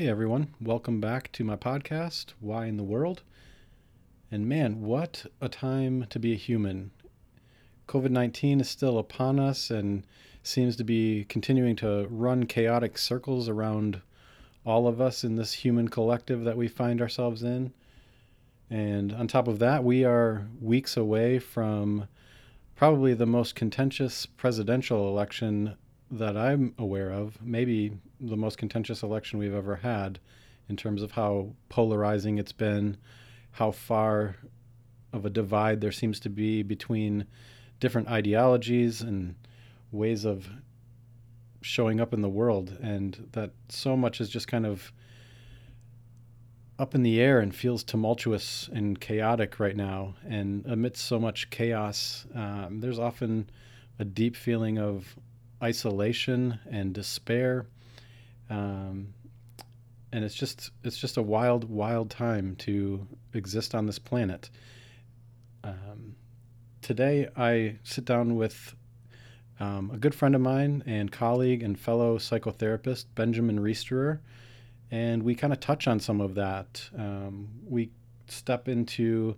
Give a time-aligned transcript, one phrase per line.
[0.00, 3.20] Hey everyone, welcome back to my podcast, Why in the World?
[4.32, 6.90] And man, what a time to be a human.
[7.86, 10.06] COVID 19 is still upon us and
[10.42, 14.00] seems to be continuing to run chaotic circles around
[14.64, 17.70] all of us in this human collective that we find ourselves in.
[18.70, 22.08] And on top of that, we are weeks away from
[22.74, 25.76] probably the most contentious presidential election
[26.10, 30.18] that I'm aware of, maybe the most contentious election we've ever had
[30.68, 32.96] in terms of how polarizing it's been,
[33.52, 34.36] how far
[35.12, 37.26] of a divide there seems to be between
[37.80, 39.34] different ideologies and
[39.92, 40.48] ways of
[41.62, 44.92] showing up in the world, and that so much is just kind of
[46.78, 50.14] up in the air and feels tumultuous and chaotic right now.
[50.26, 53.50] And amidst so much chaos, um, there's often
[53.98, 55.14] a deep feeling of
[55.62, 57.66] isolation and despair.
[58.48, 59.14] Um,
[60.12, 64.50] and it's just it's just a wild, wild time to exist on this planet.
[65.62, 66.16] Um,
[66.82, 68.74] today, I sit down with
[69.60, 74.20] um, a good friend of mine and colleague and fellow psychotherapist, Benjamin Reisterer,
[74.90, 76.88] and we kind of touch on some of that.
[76.96, 77.90] Um, we
[78.26, 79.36] step into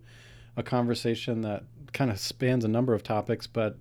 [0.57, 3.79] a conversation that kind of spans a number of topics, but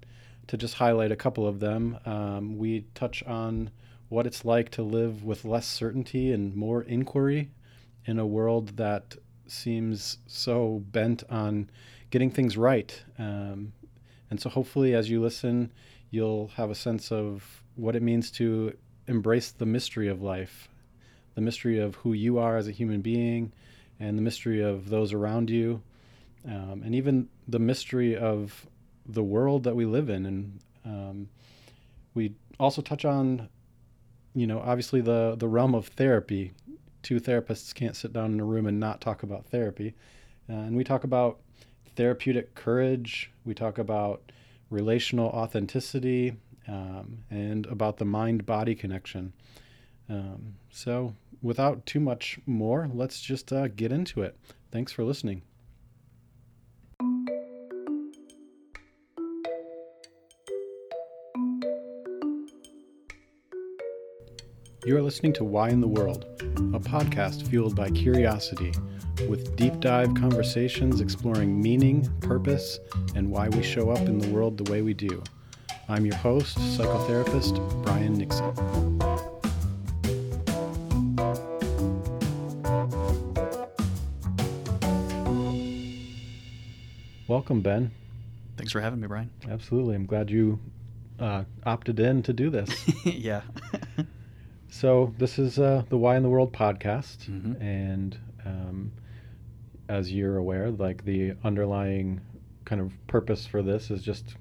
[0.52, 3.70] to just highlight a couple of them, um, we touch on
[4.10, 7.50] what it's like to live with less certainty and more inquiry
[8.04, 9.16] in a world that
[9.48, 11.70] seems so bent on
[12.10, 13.02] getting things right.
[13.18, 13.72] Um,
[14.30, 15.72] and so, hopefully, as you listen,
[16.10, 18.76] you'll have a sense of what it means to
[19.08, 20.68] embrace the mystery of life,
[21.36, 23.54] the mystery of who you are as a human being,
[24.02, 25.82] and the mystery of those around you,
[26.46, 28.68] um, and even the mystery of
[29.06, 30.26] the world that we live in.
[30.26, 31.30] And um,
[32.14, 33.50] we also touch on,
[34.34, 36.54] you know, obviously the, the realm of therapy.
[37.04, 39.96] Two therapists can't sit down in a room and not talk about therapy.
[40.50, 41.40] Uh, and we talk about
[41.96, 44.32] therapeutic courage, we talk about
[44.70, 46.36] relational authenticity,
[46.68, 49.34] um, and about the mind body connection.
[50.10, 54.38] Um, so, without too much more, let's just uh, get into it.
[54.72, 55.42] Thanks for listening.
[64.84, 68.74] You are listening to Why in the World, a podcast fueled by curiosity,
[69.30, 72.80] with deep dive conversations exploring meaning, purpose,
[73.14, 75.22] and why we show up in the world the way we do.
[75.88, 78.98] I'm your host, psychotherapist Brian Nixon.
[87.28, 87.92] Welcome, Ben.
[88.58, 89.30] Thanks for having me, Brian.
[89.48, 89.94] Absolutely.
[89.94, 90.60] I'm glad you
[91.20, 92.72] uh, opted in to do this.
[93.06, 93.42] yeah.
[94.82, 97.62] So this is uh, the Why in the World podcast, Mhm.
[97.62, 98.92] and um,
[99.88, 102.20] as you're aware, like the underlying
[102.66, 104.38] kind of purpose for this is just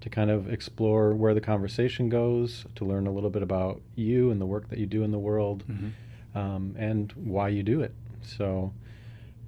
[0.00, 4.30] to kind of explore where the conversation goes, to learn a little bit about you
[4.30, 5.90] and the work that you do in the world, Mhm.
[6.34, 7.92] um, and why you do it.
[8.22, 8.72] So,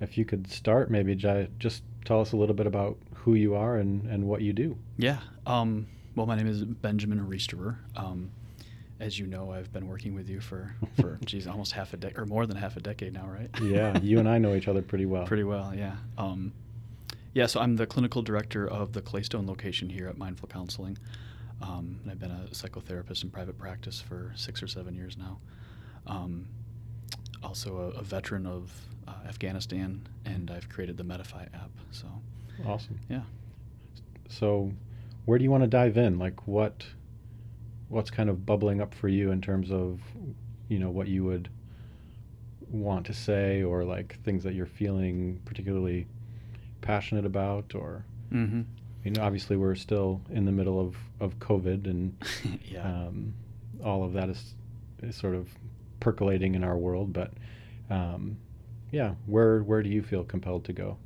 [0.02, 3.78] if you could start, maybe just tell us a little bit about who you are
[3.78, 4.76] and, and what you do.
[4.98, 5.20] Yeah.
[5.46, 7.76] Um, well, my name is Benjamin Reisterer.
[7.96, 8.28] Um,
[9.04, 12.18] as you know, I've been working with you for, for geez, almost half a decade,
[12.18, 13.50] or more than half a decade now, right?
[13.62, 15.26] Yeah, you and I know each other pretty well.
[15.26, 15.96] Pretty well, yeah.
[16.16, 16.52] Um,
[17.34, 20.96] yeah, so I'm the clinical director of the Claystone location here at Mindful Counseling.
[21.60, 25.38] Um, and I've been a psychotherapist in private practice for six or seven years now.
[26.06, 26.46] Um,
[27.42, 28.72] also a, a veteran of
[29.06, 31.70] uh, Afghanistan, and I've created the Medify app.
[31.90, 32.06] So,
[32.66, 32.98] Awesome.
[33.10, 33.22] yeah.
[34.28, 34.72] So,
[35.26, 36.18] where do you want to dive in?
[36.18, 36.84] Like, what,
[37.88, 40.00] what's kind of bubbling up for you in terms of,
[40.68, 41.48] you know, what you would
[42.70, 46.06] want to say, or like things that you're feeling particularly
[46.80, 48.60] passionate about, or Mm-hmm.
[48.60, 52.16] I mean, obviously we're still in the middle of of COVID, and
[52.64, 52.82] yeah.
[52.82, 53.34] um,
[53.82, 54.54] all of that is,
[55.02, 55.48] is sort of
[56.00, 57.12] percolating in our world.
[57.12, 57.32] But
[57.90, 58.36] um,
[58.90, 60.96] yeah, where where do you feel compelled to go?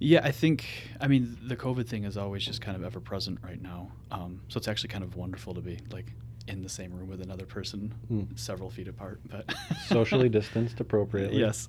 [0.00, 0.64] Yeah, I think,
[1.00, 3.90] I mean, the COVID thing is always just kind of ever present right now.
[4.10, 6.12] Um, so it's actually kind of wonderful to be like
[6.46, 8.38] in the same room with another person Mm.
[8.38, 9.20] several feet apart.
[9.28, 9.52] But
[9.88, 11.40] Socially distanced appropriately.
[11.40, 11.66] Yes.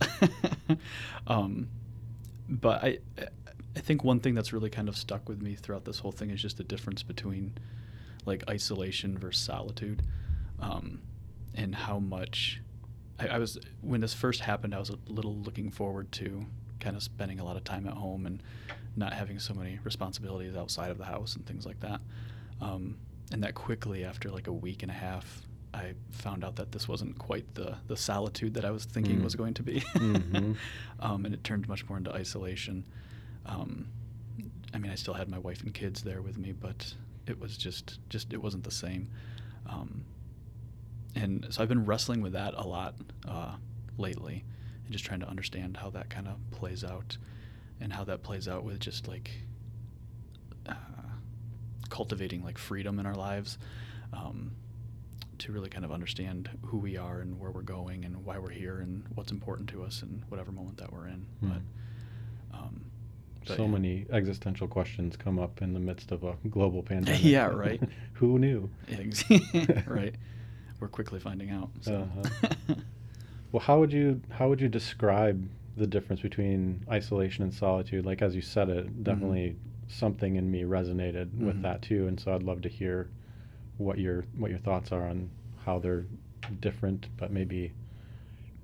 [1.27, 1.69] um,
[2.47, 2.99] but I,
[3.75, 6.29] I think one thing that's really kind of stuck with me throughout this whole thing
[6.29, 7.53] is just the difference between
[8.25, 10.03] like isolation versus solitude,
[10.59, 11.01] um,
[11.55, 12.61] and how much
[13.19, 14.75] I, I was when this first happened.
[14.75, 16.45] I was a little looking forward to
[16.79, 18.41] kind of spending a lot of time at home and
[18.95, 22.01] not having so many responsibilities outside of the house and things like that.
[22.61, 22.97] Um,
[23.31, 25.41] and that quickly, after like a week and a half,
[25.73, 29.23] I, found out that this wasn't quite the the solitude that I was thinking Mm.
[29.23, 30.55] was going to be, Mhm.
[30.99, 32.85] um, and it turned much more into isolation.
[33.45, 33.87] Um,
[34.73, 36.93] I mean, I still had my wife and kids there with me, but
[37.27, 39.09] it was just just it wasn't the same.
[39.67, 40.03] Um,
[41.15, 42.95] and so I've been wrestling with that a lot
[43.27, 43.55] uh,
[43.97, 44.43] lately,
[44.89, 47.15] and just trying to understand how that kind of plays out,
[47.79, 49.29] and how that plays out with just like
[50.67, 50.73] uh,
[51.89, 53.59] cultivating like freedom in our lives,
[54.13, 54.51] um,
[55.37, 58.49] to really kind of understand who we are and where we're going and why we're
[58.49, 61.23] here and what's important to us in whatever moment that we're in.
[61.41, 61.49] Hmm.
[61.49, 62.85] But um,
[63.45, 63.69] but so yeah.
[63.69, 67.23] many existential questions come up in the midst of a global pandemic.
[67.23, 67.79] Yeah, right.
[68.13, 68.71] Who knew?
[69.85, 70.15] Right.
[70.79, 71.69] We're quickly finding out.
[71.81, 72.07] So.
[72.23, 72.75] Uh-huh.
[73.51, 78.05] Well, how would you how would you describe the difference between isolation and solitude?
[78.05, 79.55] Like as you said it, definitely
[79.87, 81.61] something in me resonated with Mhm.
[81.63, 83.09] that too, and so I'd love to hear
[83.77, 85.29] what your what your thoughts are on
[85.65, 86.05] how they're
[86.59, 87.71] different, but maybe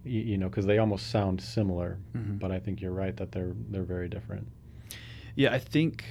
[0.03, 2.39] you, you know because they almost sound similar, Mhm.
[2.39, 4.47] but I think you're right that they're they're very different.
[5.35, 6.05] Yeah, I think,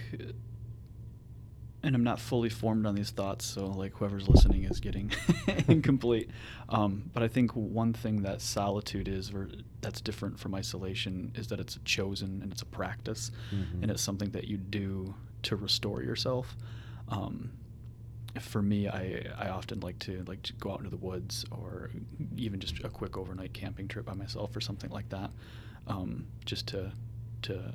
[1.84, 5.12] and I'm not fully formed on these thoughts, so like whoever's listening is getting
[5.68, 6.30] incomplete.
[6.68, 9.48] Um, but I think one thing that solitude is, or
[9.80, 13.82] that's different from isolation, is that it's chosen and it's a practice, Mhm.
[13.82, 16.56] and it's something that you do to restore yourself.
[17.08, 17.50] Um,
[18.40, 21.90] for me, I, I often like to like to go out into the woods or
[22.36, 25.30] even just a quick overnight camping trip by myself or something like that,
[25.86, 26.90] um, just to
[27.42, 27.74] to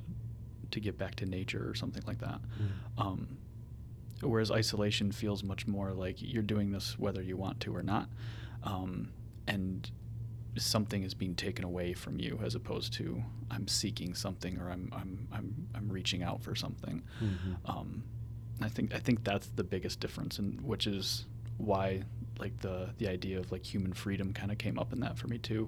[0.72, 2.40] to get back to nature or something like that.
[2.62, 3.02] Mm.
[3.06, 3.38] Um,
[4.22, 8.10] whereas isolation feels much more like you're doing this whether you want to or not,
[8.64, 9.10] um,
[9.48, 9.90] and
[10.58, 14.92] something is being taken away from you as opposed to I'm seeking something or I'm
[14.94, 17.02] I'm I'm, I'm reaching out for something.
[17.22, 17.58] Mhm.
[17.66, 18.04] Um,
[18.62, 21.26] I think I think that's the biggest difference, and which is
[21.58, 22.02] why
[22.40, 25.28] like the the idea of like human freedom kind of came up in that for
[25.28, 25.68] me too.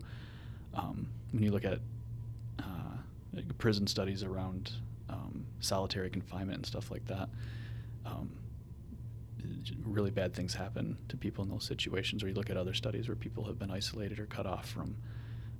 [0.73, 1.79] Um, when you look at
[2.59, 2.97] uh,
[3.33, 4.71] like prison studies around
[5.09, 7.29] um, solitary confinement and stuff like that,
[8.05, 8.29] um,
[9.83, 12.23] really bad things happen to people in those situations.
[12.23, 14.95] Or you look at other studies where people have been isolated or cut off from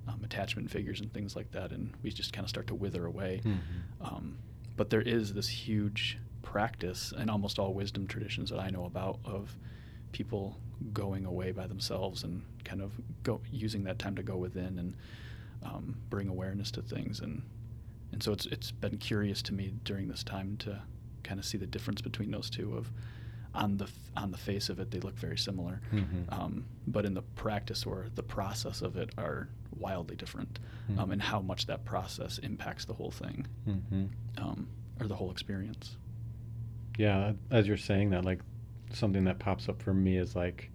[0.08, 3.06] um, attachment figures and things like that, and we just kind of start to wither
[3.06, 3.40] away.
[3.44, 3.58] Mhm.
[4.00, 4.38] Um,
[4.76, 9.20] but there is this huge practice in almost all wisdom traditions that I know about
[9.24, 9.56] of
[10.10, 10.58] people
[10.92, 14.96] going away by themselves and kind of go using that time to go within and
[15.62, 17.42] um, bring awareness to things and
[18.10, 20.82] and so it's it's been curious to me during this time to
[21.22, 22.90] kind of see the difference between those two of
[23.54, 26.24] on the on the face of it they look very similar Mhm.
[26.32, 30.58] um, but in the practice or the process of it are wildly different
[30.96, 31.12] um, Mhm.
[31.14, 34.08] and how much that process impacts the whole thing Mhm.
[34.38, 34.68] um,
[35.00, 35.96] or the whole experience.
[36.98, 38.40] Yeah, as you're saying that, like
[38.90, 40.70] something that pops up for me is like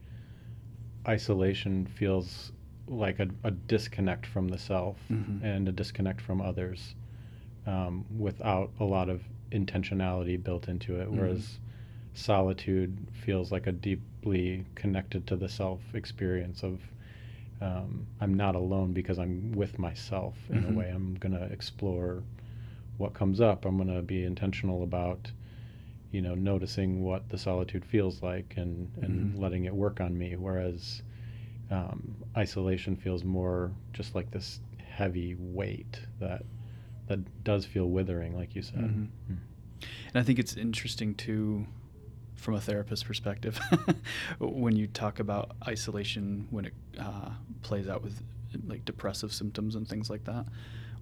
[1.07, 2.51] isolation feels
[2.87, 5.43] like a, a disconnect from the self Mhm.
[5.43, 6.95] and a disconnect from others
[7.65, 11.07] um, without a lot of intentionality built into it.
[11.09, 11.17] Mhm.
[11.17, 11.59] Whereas
[12.17, 16.81] solitude feels like a deeply connected to the self experience of
[17.61, 20.69] um, I'm not alone because I'm with myself in Mhm.
[20.75, 20.89] a way.
[20.89, 22.23] I'm going to explore
[22.97, 23.65] what comes up.
[23.65, 25.31] I'm going to be intentional about,
[26.11, 29.39] you know, noticing what the solitude feels like and, and Mhm.
[29.39, 30.35] letting it work on me.
[30.35, 31.01] Whereas
[31.71, 36.45] um, isolation feels more just like this heavy weight that
[37.07, 38.79] that does feel withering, like you said.
[38.81, 39.07] Mhm.
[39.31, 39.37] Mm.
[40.13, 41.65] And I think it's interesting too,
[42.37, 43.59] from a therapist perspective,
[44.39, 47.29] when you talk about isolation when it uh,
[47.61, 48.21] plays out with
[48.67, 50.45] like depressive symptoms and things like that.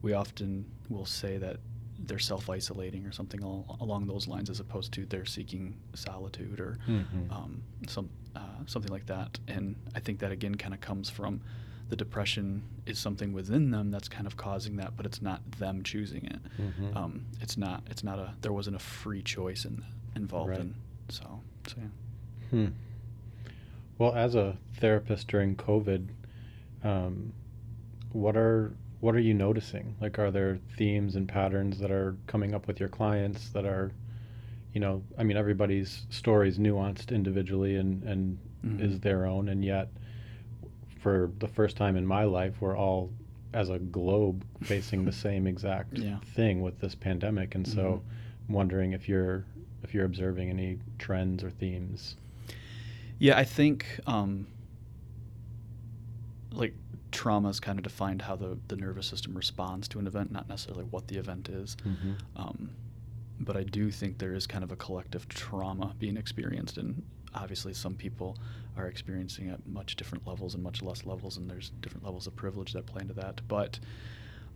[0.01, 1.58] We often will say that
[2.00, 6.77] they're self-isolating or something al- along those lines, as opposed to they're seeking solitude or
[6.88, 7.32] Mhm.
[7.32, 9.39] um, some uh, something like that.
[9.48, 11.42] And I think that again kind of comes from
[11.89, 15.84] the depression is something within them that's kind of causing that, but it's not them
[15.84, 16.39] choosing it.
[16.60, 16.96] Mhm.
[16.96, 17.84] Um, it's not.
[17.89, 18.34] It's not a.
[18.42, 19.84] There wasn't a free choice in
[20.15, 20.60] involved Right.
[20.62, 20.75] in.
[21.09, 21.88] So, so yeah.
[22.50, 22.67] Hmm.
[23.97, 26.07] Well, as a therapist during COVID,
[26.83, 27.33] um,
[28.12, 29.95] what are what are you noticing?
[30.01, 33.91] Like, are there themes and patterns that are coming up with your clients that are,
[34.74, 38.79] you know, I mean, everybody's story is nuanced individually and and Mhm.
[38.81, 39.89] is their own, and yet,
[41.00, 43.12] for the first time in my life, we're all
[43.53, 46.17] as a globe facing the same exact Yeah.
[46.35, 48.47] thing with this pandemic, and so Mhm.
[48.50, 49.45] I'm wondering if you're
[49.86, 52.18] if you're observing any trends or themes.
[53.20, 54.48] Yeah, I think um,
[56.51, 56.74] like
[57.12, 60.50] trauma is kind of defined how the, the nervous system responds to an event, not
[60.50, 61.77] necessarily what the event is.
[61.88, 62.13] Mm-hmm.
[62.36, 62.72] Um,
[63.39, 67.74] but I do think there is kind of a collective trauma being experienced, and obviously
[67.74, 68.38] some people
[68.77, 72.36] are experiencing at much different levels and much less levels, and there's different levels of
[72.36, 73.42] privilege that play into that.
[73.48, 73.80] But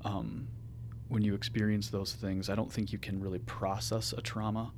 [0.03, 0.47] um,
[1.07, 4.71] when you experience those things, I don't think you can really process a trauma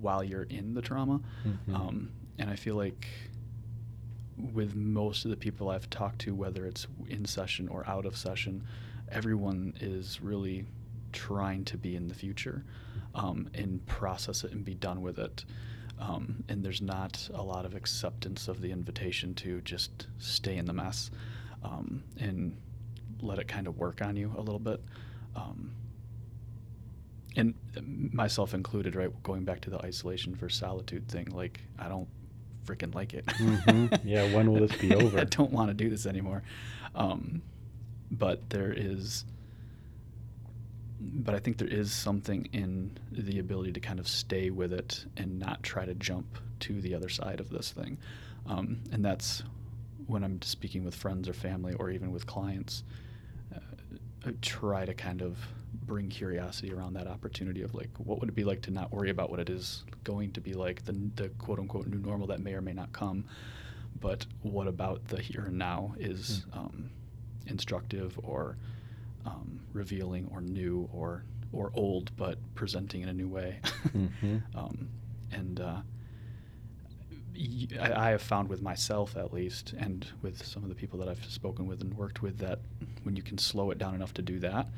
[0.00, 1.20] while you're in the trauma.
[1.44, 1.74] Mhm.
[1.74, 3.06] Um, and I feel like
[4.52, 8.16] with most of the people I've talked to, whether it's in session or out of
[8.16, 8.64] session,
[9.08, 10.66] everyone is really
[11.12, 12.64] trying to be in the future
[13.14, 15.44] um, and process it and be done with it.
[15.98, 20.66] Um, and there's not a lot of acceptance of the invitation to just stay in
[20.66, 21.10] the mess
[21.62, 22.54] um, and
[23.22, 24.82] let it kind of work on you a little bit.
[27.36, 27.54] And
[28.14, 29.10] myself included, right?
[29.22, 32.08] Going back to the isolation versus solitude thing, like I don't
[32.64, 33.26] freaking like it.
[33.26, 34.00] Mhm.
[34.04, 35.18] Yeah, when will this be over?
[35.20, 36.42] I don't want to do this anymore.
[36.94, 37.42] Um,
[38.10, 39.24] but there is,
[41.00, 45.04] but I think there is something in the ability to kind of stay with it
[45.16, 47.98] and not try to jump to the other side of this thing.
[48.46, 49.42] Um, and that's
[50.06, 52.82] when I'm speaking with friends or family or even with clients.
[53.54, 53.58] Uh,
[54.24, 55.36] I try to kind of
[55.86, 59.10] bring curiosity around that opportunity of like, what would it be like to not worry
[59.10, 62.40] about what it is going to be like, the, the quote unquote new normal that
[62.40, 63.24] may or may not come,
[64.00, 66.56] but what about the here and now is Mm.
[66.58, 66.90] um,
[67.46, 68.56] instructive or
[69.24, 73.60] um, revealing or new or or old, but presenting in a new way.
[73.94, 74.42] Mhm.
[74.54, 74.88] um,
[75.32, 75.80] and uh,
[77.80, 81.08] I, I have found with myself at least, and with some of the people that
[81.08, 82.60] I've spoken with and worked with, that
[83.02, 84.68] when you can slow it down enough to do that,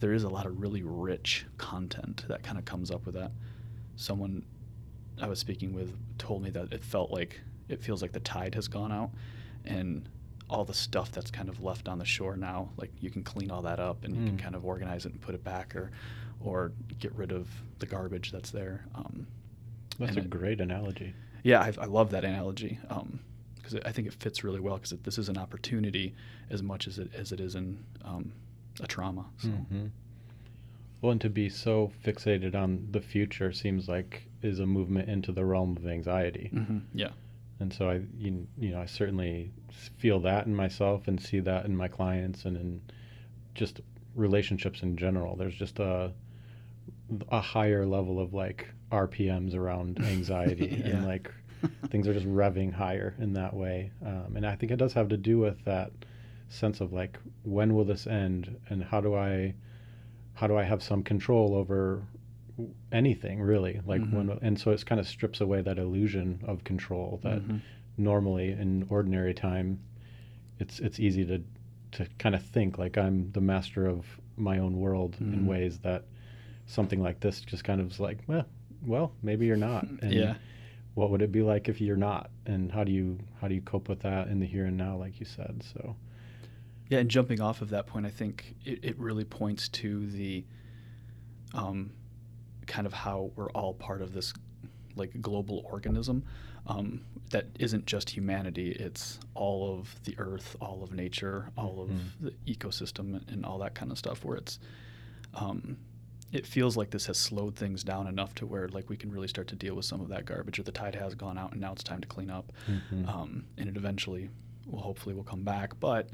[0.00, 3.32] there is a lot of really rich content that kind of comes up with that.
[3.96, 4.44] Someone
[5.20, 8.54] I was speaking with told me that it felt like it feels like the tide
[8.54, 9.10] has gone out,
[9.64, 10.08] and
[10.48, 13.50] all the stuff that's kind of left on the shore now, like you can clean
[13.50, 14.42] all that up and you can Mm.
[14.42, 15.90] kind of organize it and put it back, or
[16.44, 16.70] or
[17.00, 18.84] get rid of the garbage that's there.
[18.94, 19.26] Um,
[19.98, 21.14] That's a it- great analogy.
[21.46, 22.78] Yeah, I, I love that analogy
[23.56, 26.14] because I think it fits really well because this is an opportunity
[26.50, 28.32] as much as it as it is in um,
[28.80, 29.24] a trauma.
[29.38, 29.90] So Mhm.
[31.00, 35.30] Well, and to be so fixated on the future seems like is a movement into
[35.30, 36.50] the realm of anxiety.
[36.52, 37.10] Mhm, yeah,
[37.60, 39.50] And so I, you, you know, I certainly
[39.98, 42.80] feel that in myself and see that in my clients and in
[43.54, 43.80] just
[44.14, 45.36] relationships in general.
[45.36, 46.12] There's just a
[47.30, 50.96] a higher level of like RPMs around anxiety Yeah.
[50.96, 51.30] and like
[51.90, 53.90] things are just revving higher in that way.
[54.04, 55.90] Um, and I think it does have to do with that
[56.48, 59.54] sense of like when will this end and how do I
[60.34, 62.02] how do I have some control over
[62.92, 67.20] anything really like when and so it kind of strips away that illusion of control
[67.22, 67.60] that Mhm.
[67.98, 69.78] normally in ordinary time
[70.58, 71.42] it's it's easy to
[71.92, 75.46] to kind of think like I'm the master of my own world in Mhm.
[75.46, 76.04] ways that
[76.66, 78.46] something like this just kind of is like well
[78.86, 79.84] well maybe you're not.
[80.02, 80.34] And yeah,
[80.94, 82.30] what would it be like if you're not?
[82.46, 84.96] And how do you how do you cope with that in the here and now
[84.96, 85.62] like you said?
[85.74, 85.96] So
[86.88, 86.98] yeah.
[87.00, 90.44] And jumping off of that point, I think it, it really points to the
[91.54, 91.90] um,
[92.66, 94.32] kind of how we're all part of this
[94.94, 96.24] like global organism
[96.66, 98.70] um, that isn't just humanity.
[98.72, 102.00] It's all of the earth all of nature all of Mhm.
[102.46, 104.58] the ecosystem and all that kind of stuff where it's
[105.34, 105.76] um,
[106.32, 109.28] it feels like this has slowed things down enough to where like we can really
[109.28, 111.60] start to deal with some of that garbage or the tide has gone out and
[111.60, 113.08] now it's time to clean up Mhm.
[113.08, 114.28] um, and it eventually
[114.66, 116.08] will hopefully will come back but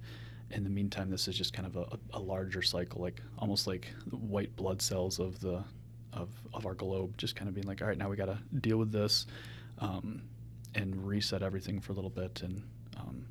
[0.51, 3.89] in the meantime this is just kind of a, a larger cycle like almost like
[4.07, 5.65] the white blood cells of the
[6.13, 8.39] of, of our globe just kind of being like all right now we got to
[8.61, 9.27] deal with this
[9.79, 10.21] um,
[10.75, 12.63] and reset everything for a little bit and
[12.99, 13.25] um,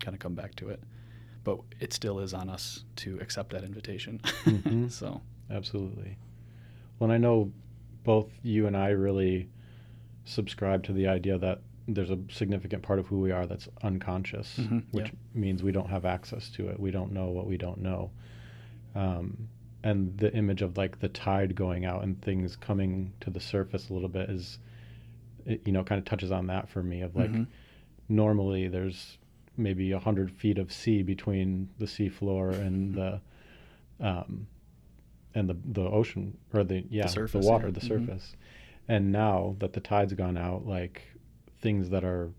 [0.00, 0.82] kind of come back to it
[1.44, 4.90] but it still is on us to accept that invitation Mhm.
[4.92, 6.16] so Absolutely.
[6.98, 7.52] Well, and I know
[8.04, 9.48] both you and I really
[10.24, 14.58] subscribe to the idea that there's a significant part of who we are that's unconscious,
[14.60, 15.10] Mhm, which yeah.
[15.34, 16.78] means we don't have access to it.
[16.78, 18.10] We don't know what we don't know.
[18.94, 19.48] Um,
[19.82, 23.88] and the image of like the tide going out and things coming to the surface
[23.88, 24.58] a little bit is,
[25.46, 27.46] it, you know, kind of touches on that for me of like Mhm.
[28.08, 29.16] normally there's
[29.56, 33.20] maybe a hundred feet of sea between the sea floor and the
[34.00, 34.46] um,
[35.34, 37.72] and the the ocean or the yeah the, surface, water yeah.
[37.72, 37.88] the Mhm.
[37.88, 38.36] surface
[38.88, 41.02] and now that the tide's gone out like
[41.60, 42.30] things that are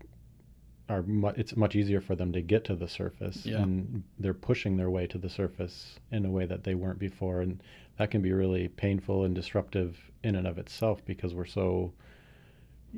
[0.88, 3.62] are mu- it's much easier for them to get to the surface Yeah.
[3.62, 7.40] and they're pushing their way to the surface in a way that they weren't before
[7.40, 7.62] and
[7.98, 11.92] that can be really painful and disruptive in and of itself because we're so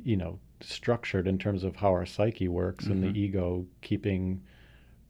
[0.03, 3.13] you know structured in terms of how our psyche works and Mhm.
[3.13, 4.41] the ego keeping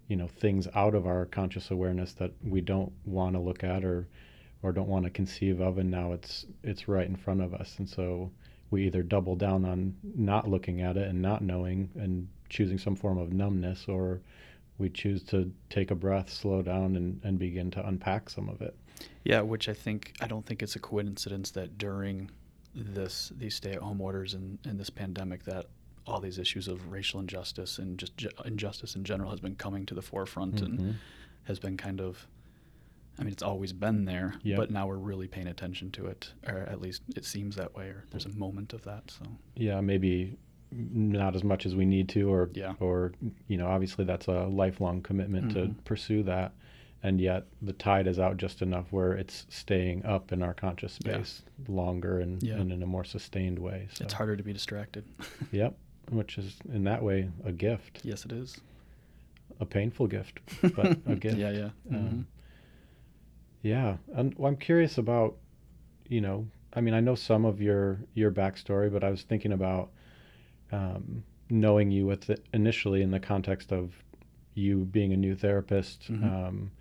[0.08, 3.84] you know things out of our conscious awareness that we don't want to look at
[3.84, 4.08] or
[4.66, 7.76] or don't want to conceive of and now it's it's right in front of us
[7.78, 8.32] and so
[8.72, 12.96] we either double down on not looking at it and not knowing and choosing some
[12.96, 14.22] form of numbness, or
[14.80, 18.62] we choose to take a breath, slow down, and, and begin to unpack some of
[18.62, 18.76] it.
[19.24, 22.30] Yeah, which I think I don't think it's a coincidence that during
[22.74, 25.68] this these stay-at-home orders and, and this pandemic that
[26.08, 29.86] all these issues of racial injustice and just ge- injustice in general has been coming
[29.86, 30.66] to the forefront Mhm.
[30.66, 30.96] and
[31.44, 32.28] has been kind of
[33.20, 34.58] I mean it's always been there Yep.
[34.58, 37.86] but now we're really paying attention to it or at least it seems that way
[37.88, 40.38] or there's a moment of that so Yeah, maybe
[40.72, 42.74] not as much as we need to, or Yeah.
[42.80, 43.14] or
[43.48, 45.84] you know, obviously that's a lifelong commitment to Mhm.
[45.86, 46.52] pursue that,
[47.04, 51.00] and yet the tide is out just enough where it's staying up in our conscious
[51.06, 51.14] Yeah.
[51.14, 52.56] space longer and, Yeah.
[52.60, 53.88] and in a more sustained way.
[53.94, 54.04] So.
[54.04, 55.06] it's harder to be distracted.
[55.54, 55.78] Yep,
[56.10, 58.60] which is in that way a gift, yes it is.
[59.62, 60.40] a painful gift,
[60.76, 61.38] but a gift.
[61.38, 61.70] yeah, yeah.
[61.90, 61.96] Mhm.
[61.96, 62.28] Um,
[63.66, 65.38] Yeah, and well, I'm curious about,
[66.08, 69.54] you know, I mean, I know some of your your backstory, but I was thinking
[69.54, 69.90] about
[70.72, 73.92] um, knowing you with the, initially in the context of
[74.54, 76.24] you being a new therapist, Mhm.
[76.24, 76.72] um,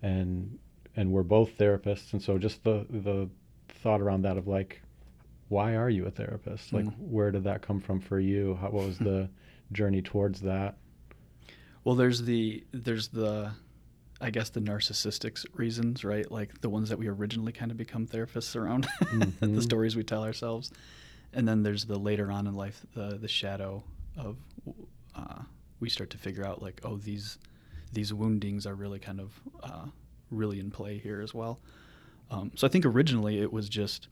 [0.00, 0.58] and
[0.96, 3.28] and we're both therapists, and so just the the
[3.68, 4.80] thought around that of like,
[5.50, 6.72] why are you a therapist?
[6.72, 6.98] Like, Mm.
[7.00, 8.54] where did that come from for you?
[8.54, 9.28] How, what was the
[9.72, 10.78] journey towards that?
[11.84, 13.52] Well, there's the there's the
[14.24, 16.30] I guess the narcissistic reasons, right?
[16.30, 19.06] Like the ones that we originally kind of become therapists around, the
[19.46, 19.62] Mhm.
[19.62, 20.72] stories we tell ourselves,
[21.34, 23.84] and then there's the later on in life the the shadow
[24.16, 24.38] of
[25.14, 25.42] uh,
[25.78, 27.38] we start to figure out like oh these
[27.92, 29.86] these woundings are really kind of uh,
[30.30, 31.60] really in play here as well.
[32.30, 34.08] Um, so I think originally it was just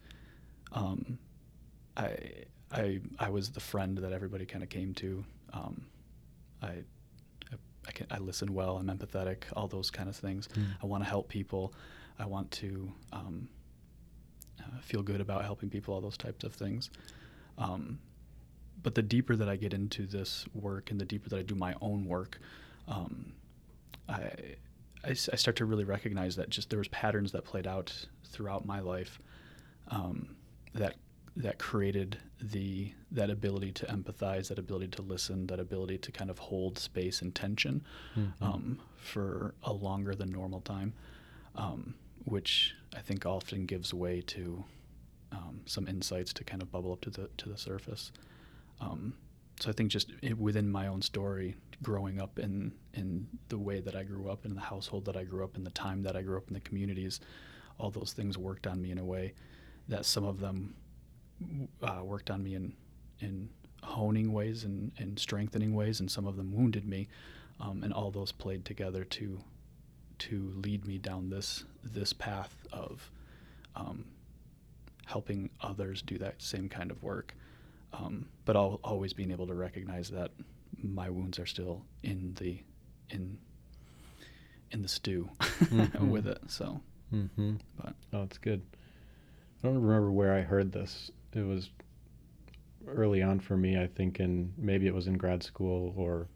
[0.73, 1.19] um,
[1.97, 2.16] I
[2.71, 5.25] I I was the friend that everybody kind of came to.
[5.54, 5.87] Um,
[6.61, 6.85] I
[7.87, 8.77] I, can, I listen well.
[8.77, 9.45] I'm empathetic.
[9.55, 10.49] All those kind of things.
[10.55, 10.67] Mm.
[10.83, 11.75] I want to help people.
[12.19, 13.49] I want to um,
[14.61, 15.95] uh, feel good about helping people.
[15.95, 16.91] All those types of things.
[17.59, 17.99] Um,
[18.83, 21.55] but the deeper that I get into this work, and the deeper that I do
[21.55, 22.41] my own work,
[22.89, 23.33] um,
[24.09, 24.31] I,
[25.05, 28.64] I I start to really recognize that just there was patterns that played out throughout
[28.64, 29.21] my life
[29.88, 30.37] um,
[30.75, 30.97] that
[31.37, 36.31] that created the that ability to empathize, that ability to listen, that ability to kind
[36.31, 37.83] of hold space and tension
[38.16, 38.33] Mhm.
[38.42, 40.92] um, for a longer than normal time,
[41.55, 44.64] um, which I think often gives way to
[45.31, 48.12] um, some insights to kind of bubble up to the to the surface.
[48.81, 49.14] Um,
[49.61, 53.81] so I think just i within my own story, growing up in in the way
[53.81, 56.14] that I grew up, in the household that I grew up, in the time that
[56.16, 57.21] I grew up, in the communities,
[57.79, 59.33] all those things worked on me in a way
[59.88, 60.75] that some of them
[61.83, 62.72] uh, worked on me in
[63.20, 63.48] in
[63.83, 67.09] honing ways and, and strengthening ways, and some of them wounded me,
[67.61, 69.38] um, and all those played together to
[70.18, 73.11] to lead me down this this path of
[73.74, 74.05] um,
[75.07, 77.35] helping others do that same kind of work,
[77.92, 80.31] um, but al- always being able to recognize that
[80.83, 82.59] my wounds are still in the
[83.11, 83.37] in
[84.70, 86.09] in the stew Mhm.
[86.11, 86.38] with it.
[86.48, 86.81] So,
[87.12, 87.57] Mm-hmm.
[87.76, 88.62] but Oh, it's good.
[89.62, 91.11] I don't remember where I heard this.
[91.35, 91.71] It was
[92.87, 96.29] early on for me, I think, and maybe it was in grad school or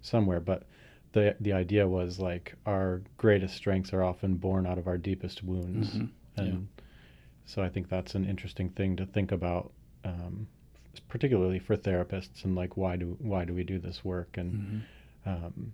[0.00, 0.40] somewhere.
[0.40, 0.64] But
[1.12, 5.42] the the idea was like our greatest strengths are often born out of our deepest
[5.42, 6.10] wounds, Mhm.
[6.36, 6.68] and
[7.44, 9.72] so I think that's an interesting thing to think about,
[10.04, 10.46] um,
[11.08, 14.82] particularly for therapists and like why do why do we do this work and
[15.26, 15.32] Mhm.
[15.34, 15.72] um,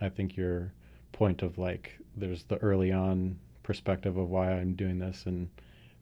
[0.00, 0.72] I think your
[1.12, 5.48] point of like there's the early on perspective of why I'm doing this and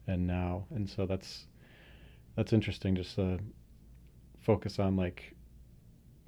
[0.07, 1.47] and now and so that's
[2.35, 3.39] that's interesting just to
[4.39, 5.35] focus on like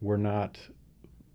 [0.01, 0.59] we're not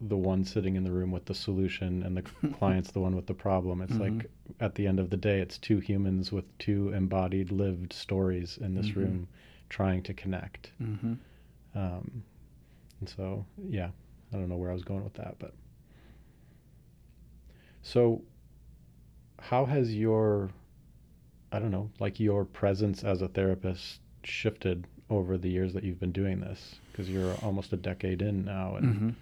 [0.00, 2.22] the one sitting in the room with the solution and the
[2.58, 4.00] client's the one with the problem it's Mhm.
[4.20, 8.58] like at the end of the day it's two humans with two embodied lived stories
[8.58, 8.96] in this Mhm.
[8.96, 9.28] room
[9.68, 11.18] trying to connect Mhm.
[11.74, 12.22] um,
[13.00, 13.90] and so, yeah,
[14.32, 15.54] I don't know where I was going with that, but
[17.82, 18.22] so
[19.40, 20.50] how has your,
[21.52, 26.00] I don't know, like your presence as a therapist shifted over the years that you've
[26.00, 26.76] been doing this?
[26.92, 29.14] Because you're almost a decade in now, and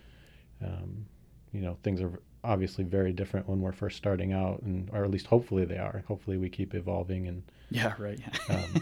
[0.63, 0.67] Mhm.
[0.67, 1.07] um,
[1.53, 2.13] you know things are
[2.45, 6.03] obviously very different when we're first starting out, and or at least hopefully they are.
[6.09, 8.21] Hopefully we keep evolving and Yeah, right.
[8.49, 8.81] Um,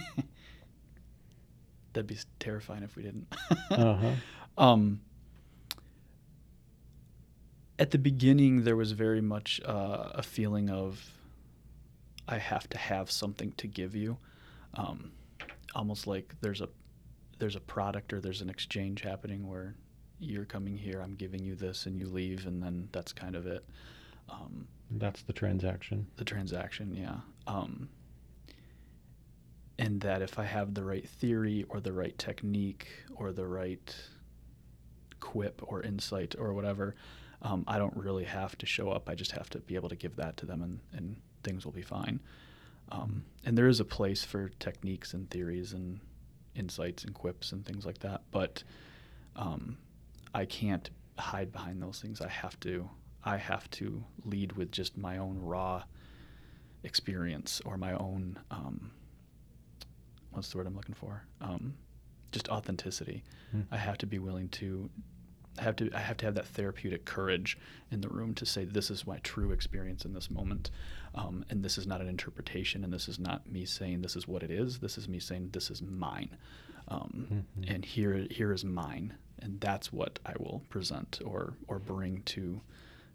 [1.92, 3.28] That'd be terrifying if we didn't.
[3.70, 4.12] uh huh.
[4.58, 5.00] Um,
[7.78, 11.12] at the beginning, there was very much uh, a feeling of
[12.28, 14.16] I have to have something to give you,
[14.74, 15.12] um,
[15.74, 16.68] almost like there's a
[17.38, 19.74] there's a product or there's an exchange happening where
[20.20, 23.46] you're coming here, I'm giving you this, and you leave, and then that's kind of
[23.46, 23.64] it.
[24.28, 26.06] Um, That's the transaction.
[26.16, 27.16] the transaction, yeah.
[27.46, 27.88] Um,
[29.78, 33.94] and that if I have the right theory or the right technique or the right
[35.20, 36.94] quip or insight or whatever,
[37.42, 39.08] um, I don't really have to show up.
[39.10, 41.72] I just have to be able to give that to them, and, and things will
[41.72, 42.20] be fine.
[42.94, 46.00] Um, and there is a place for techniques and theories and
[46.54, 48.62] insights and quips and things like that, but
[49.36, 49.78] um,
[50.32, 52.20] I can't hide behind those things.
[52.20, 52.88] I have to.
[53.24, 55.82] I have to lead with just my own raw
[56.82, 58.90] experience or my own um,
[60.34, 61.24] what's the word I'm looking for?
[61.40, 61.74] Um,
[62.32, 63.22] just authenticity.
[63.56, 63.66] Mm.
[63.70, 64.90] I have to be willing to
[65.58, 67.56] have to I have to have that therapeutic courage
[67.90, 70.70] in the room to say this is my true experience in this moment,
[71.14, 74.26] um, and this is not an interpretation, and this is not me saying this is
[74.26, 74.78] what it is.
[74.80, 76.36] This is me saying this is mine,
[76.88, 77.74] um, Mhm.
[77.74, 82.60] and here here is mine, and that's what I will present or or bring to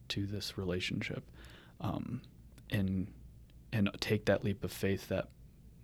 [0.09, 1.23] to this relationship,
[1.81, 2.21] um,
[2.69, 3.07] and
[3.71, 5.29] and take that leap of faith that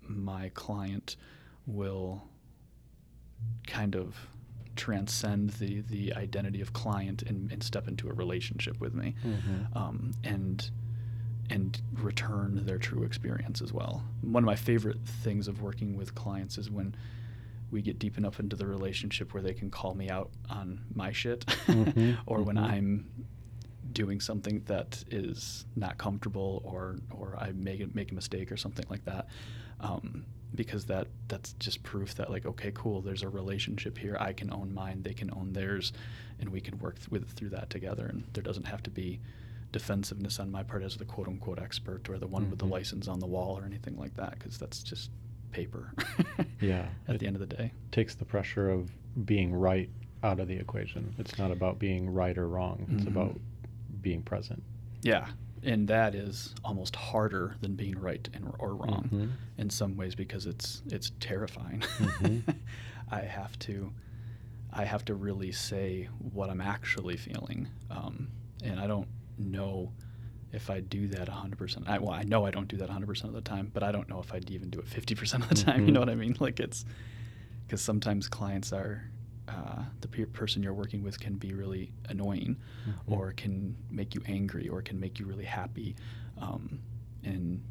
[0.02, 1.16] my client
[1.68, 2.28] will
[3.68, 4.28] kind of
[4.76, 9.76] transcend the the identity of client and, and step into a relationship with me Mhm.
[9.76, 10.70] um, and
[11.50, 14.04] and return their true experience as well.
[14.22, 16.96] One of my favorite things of working with clients is when
[17.72, 21.12] we get deep enough into the relationship where they can call me out on my
[21.12, 22.64] shit, Mhm, or when mhm.
[22.64, 23.06] I'm
[23.96, 28.58] doing something that is not comfortable, or or I make a, make a mistake or
[28.58, 29.26] something like that,
[29.80, 34.16] um, because that that's just proof that like okay, cool, there's a relationship here.
[34.20, 35.92] I can own mine, they can own theirs,
[36.40, 38.06] and we can work th- with through that together.
[38.06, 39.20] And there doesn't have to be
[39.72, 42.72] defensiveness on my part as the quote unquote expert or the one with the Mhm.
[42.72, 45.10] license on the wall or anything like that, because that's just
[45.52, 45.92] paper.
[46.62, 47.72] Yeah, At the end of the day.
[47.92, 48.90] takes the pressure of
[49.26, 49.90] being right
[50.24, 51.14] out of the equation.
[51.18, 52.88] It's not about being right or wrong.
[52.94, 53.08] It's Mhm.
[53.08, 53.40] about
[54.06, 54.62] being present.
[55.02, 55.26] Yeah.
[55.64, 59.30] And that is almost harder than being right and, or wrong Mhm.
[59.58, 61.80] in some ways because it's it's terrifying.
[61.98, 62.44] Mhm.
[63.10, 63.92] I have to
[64.72, 68.28] I have to really say what I'm actually feeling, um,
[68.64, 69.08] and I don't
[69.40, 69.92] know
[70.52, 71.88] if I do that 100%.
[71.88, 74.08] I, well, I know I don't do that 100% of the time, but I don't
[74.10, 75.80] know if I'd even do it 50% of the time.
[75.82, 75.94] You Mhm.
[75.94, 76.36] know what I mean?
[76.48, 76.86] Like it's
[77.66, 79.10] because sometimes clients are
[79.48, 82.94] uh, the pe- person you're working with can be really annoying, Mhm.
[83.08, 85.96] or can make you angry, or can make you really happy,
[86.38, 86.80] um,
[87.24, 87.62] and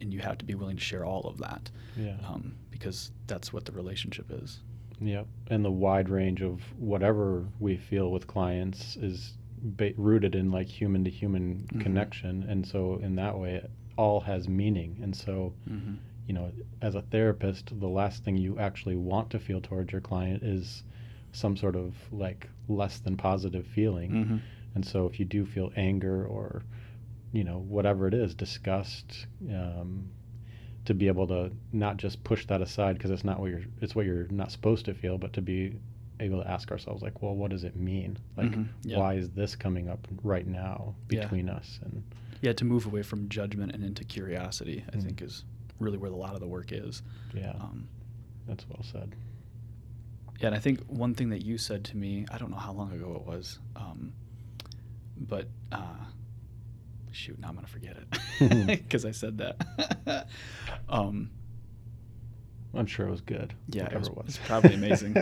[0.00, 2.16] and you have to be willing to share all of that yeah.
[2.26, 4.60] um, because that's what the relationship is.
[4.98, 5.26] Yep.
[5.48, 10.66] And the wide range of whatever we feel with clients is ba- rooted in like
[10.68, 12.44] human to human connection.
[12.44, 14.98] And so, in that way, it all has meaning.
[15.02, 15.94] And so, Mm-hmm.
[16.30, 20.00] You know, as a therapist, the last thing you actually want to feel towards your
[20.00, 20.84] client is
[21.32, 24.12] some sort of like less than positive feeling.
[24.12, 24.36] Mm-hmm.
[24.76, 26.62] And so, if you do feel anger or,
[27.32, 30.08] you know, whatever it is, disgust, um,
[30.84, 33.96] to be able to not just push that aside because it's not what you're, it's
[33.96, 35.74] what you're not supposed to feel, but to be
[36.20, 38.16] able to ask ourselves, like, well, what does it mean?
[38.36, 38.98] Like, Mhm, yeah.
[38.98, 41.22] why is this coming up right now Yeah.
[41.22, 41.80] between us?
[41.84, 42.04] And
[42.40, 45.02] Yeah, to move away from judgment and into curiosity, I Mm.
[45.02, 45.44] think is
[45.80, 47.02] really where a lot of the work is.
[47.34, 47.88] yeah, Um,
[48.46, 49.14] that's well said.
[50.40, 52.72] yeah, and I think one thing that you said to me, I don't know how
[52.72, 54.12] long ago it was, um,
[55.16, 56.04] but uh,
[57.10, 60.26] shoot, now I'm gonna forget it because I said that.
[60.88, 61.30] um,
[62.74, 63.52] I'm sure it was good.
[63.68, 65.16] yeah, it whatever was, probably amazing.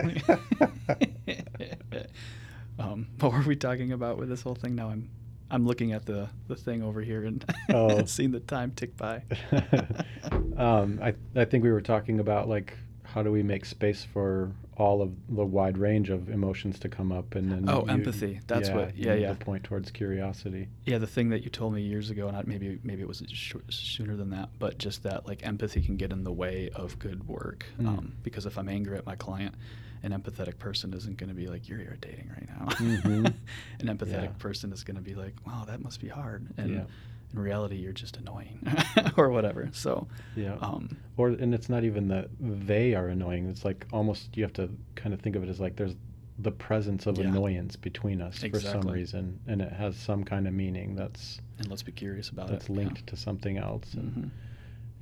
[2.77, 4.75] um, what were we talking about with this whole thing?
[4.75, 5.09] Now I'm
[5.51, 8.05] I'm looking at the the thing over here and Oh.
[8.05, 9.23] seeing the time tick by.
[10.57, 14.51] um, I I think we were talking about like how do we make space for
[14.77, 18.39] all of the wide range of emotions to come up and then Oh, you- empathy.
[18.47, 19.33] That's what- yeah, yeah.
[19.33, 22.43] the point towards curiosity Yeah, the thing that you told me years ago, and I-
[22.45, 26.11] maybe maybe it was sh- sooner than that, but just that like empathy can get
[26.11, 27.65] in the way of good work.
[27.79, 27.87] Mm.
[27.87, 29.55] Um, because if I'm angry at my client,
[30.03, 33.25] an empathetic person isn't going to be like, "You're irritating right now." Mhm.
[33.79, 34.27] an empathetic Yeah.
[34.39, 36.85] person is going to be like, "Wow, that must be hard." And Yeah.
[37.33, 38.59] in reality, you're just annoying
[39.17, 39.69] or whatever.
[39.73, 44.35] So, yeah um, or and it's not even that they are annoying it's like almost
[44.37, 45.95] you have to kind of think of it as like there's
[46.39, 47.25] the presence of Yeah.
[47.25, 51.67] annoyance between us for some reason and it has some kind of meaning that's and
[51.69, 52.71] let's be curious about that's it.
[52.71, 54.29] linked to something else and Mhm.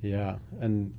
[0.02, 0.94] Yeah, and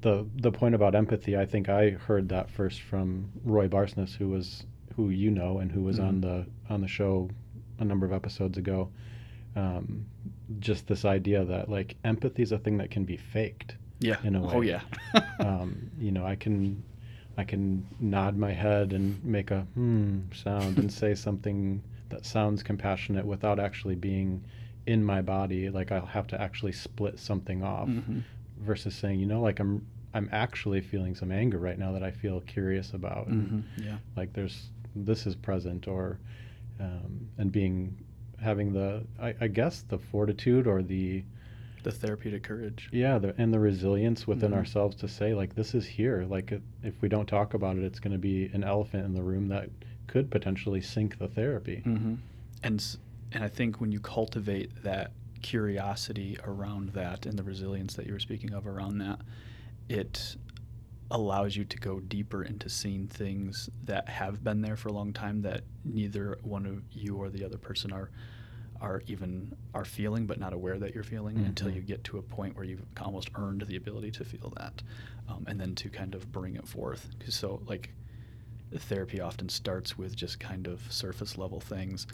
[0.00, 4.28] the the point about empathy, I think I heard that first from Roy Barsness, who
[4.28, 6.22] was who you know and who was on Mhm.
[6.22, 7.28] the on the show
[7.78, 8.90] a number of episodes ago.
[9.54, 10.06] Um,
[10.58, 13.76] just this idea that like empathy is a thing that can be faked.
[13.98, 14.16] Yeah.
[14.22, 14.52] in a way.
[14.54, 14.66] Oh way.
[14.66, 14.82] yeah.
[15.40, 16.82] Um, you know, I can
[17.38, 22.62] I can nod my head and make a hmm sound and say something that sounds
[22.62, 24.42] compassionate without actually being
[24.86, 25.70] in my body.
[25.70, 28.22] Like I'll have to actually split something off Mhm.
[28.60, 32.10] Versus saying, you know, like I'm I'm actually feeling some anger right now that I
[32.10, 33.28] feel curious about.
[33.28, 33.62] Mhm.
[33.76, 33.98] Yeah.
[34.16, 36.18] like there's this is present or
[36.80, 37.96] um, and being
[38.40, 41.22] having the I, I guess the fortitude or the
[41.82, 42.88] The therapeutic courage.
[42.92, 44.56] yeah the and the resilience within Mhm.
[44.56, 47.84] ourselves to say like this is here like it, if we don't talk about it
[47.84, 49.68] it's going to be an elephant in the room that
[50.06, 52.14] could potentially sink the therapy hmm
[52.62, 52.96] And
[53.32, 55.12] and I think when you cultivate that
[55.50, 59.20] curiosity around that and the resilience that you were speaking of around that,
[59.88, 60.34] it
[61.12, 65.12] allows you to go deeper into seeing things that have been there for a long
[65.12, 68.10] time that neither one of you or the other person are
[68.80, 71.76] are even are feeling but not aware that you're feeling until Mhm.
[71.76, 74.82] you get to a point where you've almost earned the ability to feel that
[75.28, 77.94] um, and then to kind of bring it forth so like
[78.74, 82.06] therapy often starts with just kind of surface level things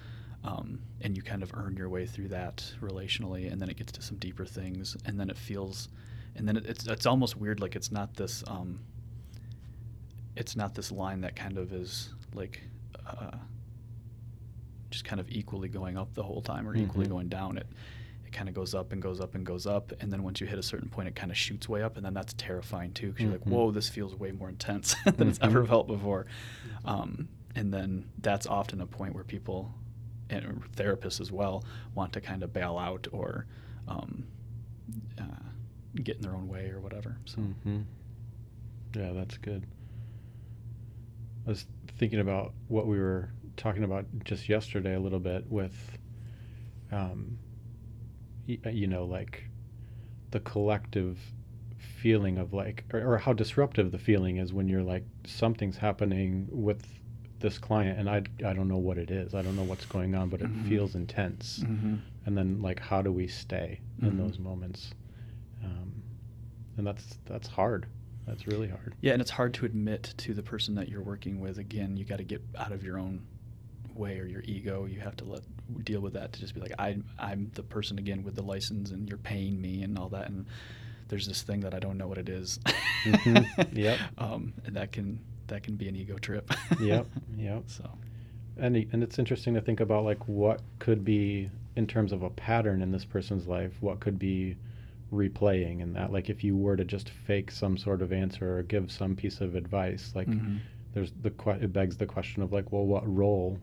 [0.44, 3.92] um, and you kind of earn your way through that relationally and then it gets
[3.92, 5.88] to some deeper things and then it feels
[6.37, 8.81] and then it, it's it's almost weird like it's not this um,
[10.37, 12.62] it's not this line that kind of is like
[13.07, 13.37] uh,
[14.90, 17.11] just kind of equally going up the whole time or equally Mhm.
[17.11, 17.66] going down it
[18.26, 20.46] it kind of goes up and goes up and goes up and then once you
[20.46, 23.09] hit a certain point it kind of shoots way up and then that's terrifying too
[23.09, 23.50] because you're like Mhm.
[23.50, 25.68] whoa this feels way more intense than it's ever Mhm.
[25.68, 26.26] felt before
[26.85, 29.72] um, and then that's often a point where people
[30.33, 31.64] and therapists as well
[31.95, 33.47] want to kind of bail out or
[33.88, 34.25] um,
[35.21, 35.25] uh,
[36.03, 37.81] get in their own way or whatever so hmm
[38.95, 39.64] Yeah, that's good.
[41.47, 41.66] I was
[41.99, 45.99] thinking about what we were talking about just yesterday a little bit with,
[46.90, 47.37] um,
[48.49, 49.49] y- uh, you know, like
[50.31, 51.18] the collective
[51.79, 56.47] feeling of like, or, or how disruptive the feeling is when you're like, something's happening
[56.51, 56.87] with
[57.42, 59.35] this client and I, I don't know what it is.
[59.35, 60.68] I don't know what's going on, but it Mhm.
[60.68, 61.59] feels intense.
[61.61, 61.96] mm-hmm.
[62.24, 64.16] And then like, how do we stay in Mhm.
[64.18, 64.92] those moments?
[65.62, 65.92] Um,
[66.78, 67.87] and that's, that's hard.
[68.26, 68.94] That's really hard.
[69.00, 71.59] Yeah, and it's hard to admit to the person that you're working with.
[71.59, 73.20] Again, you got to get out of your own
[73.94, 74.87] way or your ego.
[74.87, 75.42] You have to let
[75.85, 78.90] deal with that to just be like, I, I'm the person again with the license,
[78.92, 80.28] and you're paying me and all that.
[80.28, 80.46] And
[81.09, 82.59] there's this thing that I don't know what it is.
[83.05, 83.72] Mhm.
[83.76, 83.98] Yep.
[84.18, 85.18] Um, and that can
[85.53, 86.51] that can be an ego trip.
[86.81, 87.62] Yep, yep.
[87.67, 87.88] So.
[88.57, 92.31] And and it's interesting to think about like what could be in terms of a
[92.31, 94.57] pattern in this person's life, what could be
[95.12, 98.62] replaying and that like if you were to just fake some sort of answer or
[98.62, 100.59] give some piece of advice, like Mhm.
[100.93, 103.59] there's the it begs the question of like, well, what role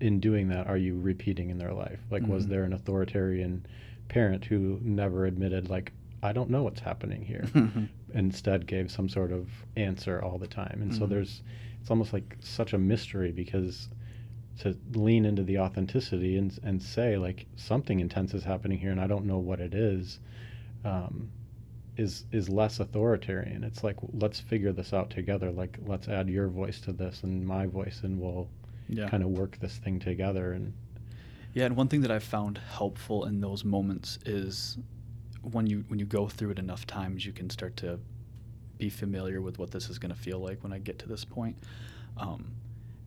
[0.00, 2.00] in doing that are you repeating in their life?
[2.10, 2.48] Like, was Mhm.
[2.50, 3.64] there an authoritarian
[4.08, 7.44] parent who never admitted like, I don't know what's happening here?
[8.14, 10.78] Instead gave some sort of answer all the time.
[10.82, 11.08] And so Mhm.
[11.10, 11.42] there's
[11.80, 13.88] it's almost like such a mystery because
[14.60, 19.00] to lean into the authenticity and and say like something intense is happening here and
[19.00, 20.20] I don't know what it is
[20.84, 21.28] um,
[21.96, 23.64] is is less authoritarian.
[23.64, 25.50] It's like let's figure this out together.
[25.50, 28.48] Like let's add your voice to this and my voice and we'll
[28.88, 29.08] yeah.
[29.08, 30.72] kind of work this thing together and
[31.52, 34.76] Yeah, and one thing that I've found helpful in those moments is
[35.52, 37.98] when you when you go through it enough times, you can start to
[38.78, 41.24] be familiar with what this is going to feel like when I get to this
[41.24, 41.56] point.
[42.16, 42.46] Um,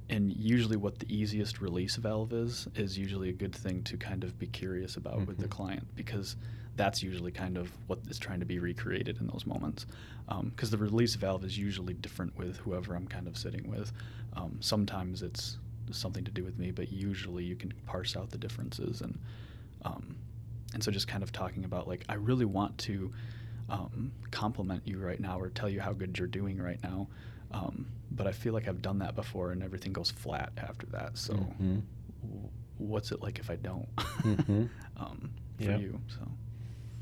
[0.09, 4.23] and usually, what the easiest release valve is is usually a good thing to kind
[4.23, 5.51] of be curious about with the Mhm.
[5.51, 6.37] client because
[6.77, 9.85] that's usually kind of what is trying to be recreated in those moments.
[10.43, 13.91] Because the release valve is usually different with whoever I'm kind of sitting with.
[14.33, 15.57] Um, sometimes it's
[15.91, 19.17] something to do with me, but usually you can parse out the differences and
[19.83, 20.17] um,
[20.73, 23.11] and so just kind of talking about like I really want to
[23.69, 27.07] um, compliment you right now or tell you how good you're doing right now,
[27.51, 31.17] um, but I feel like I've done that before and everything goes flat after that.
[31.17, 31.81] So Mhm.
[32.21, 33.87] w- what's it like if I don't?
[33.97, 34.69] Mhm.
[34.97, 35.77] um, for Yeah.
[35.77, 36.27] you, so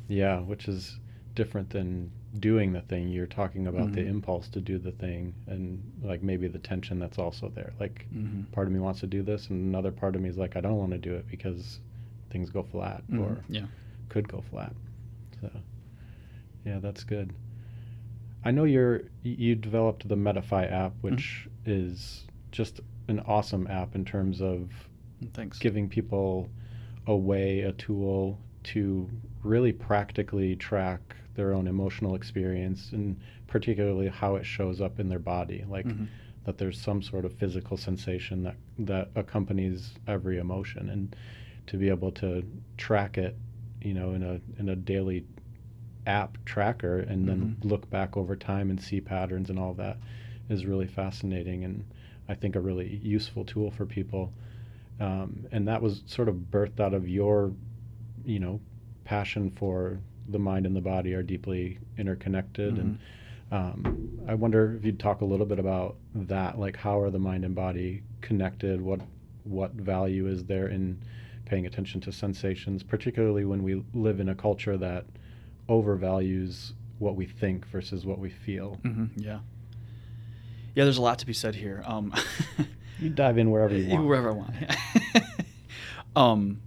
[0.08, 0.99] Yeah, which is
[1.36, 3.10] different than doing the thing.
[3.10, 4.08] You're talking about the Mhm.
[4.10, 7.73] impulse to do the thing and like maybe the tension that's also there.
[7.80, 8.51] Like Mhm.
[8.51, 10.62] part of me wants to do this and another part of me is like I
[10.62, 11.80] don't want to do it because
[12.29, 13.19] things go flat Mhm.
[13.19, 13.65] or yeah,
[14.09, 14.73] could go flat.
[15.41, 15.49] So
[16.65, 17.33] yeah, that's good.
[18.43, 24.05] I know you're you developed the Medify app, which is just an awesome app in
[24.05, 24.71] terms of
[25.33, 25.59] thanks.
[25.59, 26.49] giving people
[27.07, 29.09] a way, a tool to
[29.43, 35.19] really practically track their own emotional experience and particularly how it shows up in their
[35.19, 35.63] body.
[35.67, 36.07] Like Mhm.
[36.45, 41.15] that there's some sort of physical sensation that, that accompanies every emotion and
[41.67, 42.43] to be able to
[42.78, 43.36] track it,
[43.82, 45.25] you know, in a in a daily
[46.06, 47.69] app tracker and then Mhm.
[47.71, 49.97] look back over time and see patterns and all that
[50.49, 51.84] is really fascinating and
[52.28, 54.32] I think a really useful tool for people.
[54.99, 57.54] Um, and that was sort of birthed out of your,
[58.23, 58.60] you know,
[59.04, 59.99] passion for
[60.30, 62.97] the mind and the body are deeply interconnected, and
[63.51, 66.58] Um, I wonder if you'd talk a little bit about that.
[66.60, 68.82] Like, how are the mind and body connected?
[68.82, 69.01] What
[69.43, 70.97] what value is there in
[71.45, 75.05] paying attention to sensations, particularly when we live in a culture that
[75.69, 78.79] overvalues what we think versus what we feel?
[78.84, 79.19] Mm-hmm.
[79.19, 79.39] Yeah.
[80.75, 81.84] Yeah, there's a lot to be said here.
[81.86, 82.13] Um,
[82.99, 84.05] you dive in wherever you want.
[84.05, 84.55] Wherever I want.
[86.15, 86.62] um,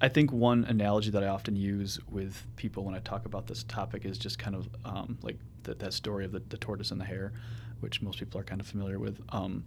[0.00, 3.64] I think one analogy that I often use with people when I talk about this
[3.64, 7.00] topic is just kind of um, like the, that story of the, the, tortoise and
[7.00, 7.32] the hare,
[7.80, 9.20] which most people are kind of familiar with.
[9.30, 9.64] Um,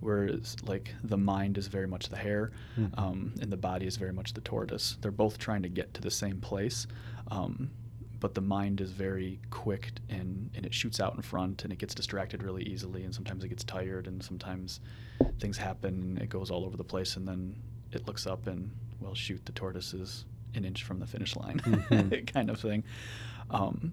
[0.00, 2.98] whereas like the mind is very much the hare, mm-hmm.
[2.98, 4.96] um, and the body is very much the tortoise.
[5.00, 6.86] They're both trying to get to the same place,
[7.30, 7.70] um,
[8.20, 11.78] but the mind is very quick and and it shoots out in front and it
[11.78, 14.80] gets distracted really easily, and sometimes it gets tired, and sometimes
[15.38, 17.56] things happen, and it goes all over the place, and then
[17.92, 21.60] it looks up and well, shoot, the tortoise is an inch from the finish line,
[21.60, 22.24] mm-hmm.
[22.32, 22.84] kind of thing.
[23.50, 23.92] Um,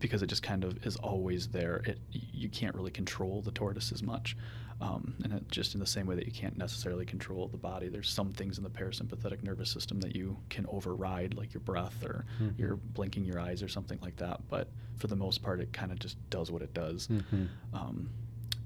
[0.00, 1.76] because it just kind of is always there.
[1.86, 4.36] It you can't really control the tortoise as much,
[4.80, 7.88] um, and it, just in the same way that you can't necessarily control the body.
[7.88, 12.04] There's some things in the parasympathetic nervous system that you can override, like your breath
[12.04, 12.60] or mm-hmm.
[12.60, 14.40] you're blinking your eyes or something like that.
[14.48, 17.06] But for the most part, it kind of just does what it does.
[17.06, 17.44] Mm-hmm.
[17.72, 18.10] Um,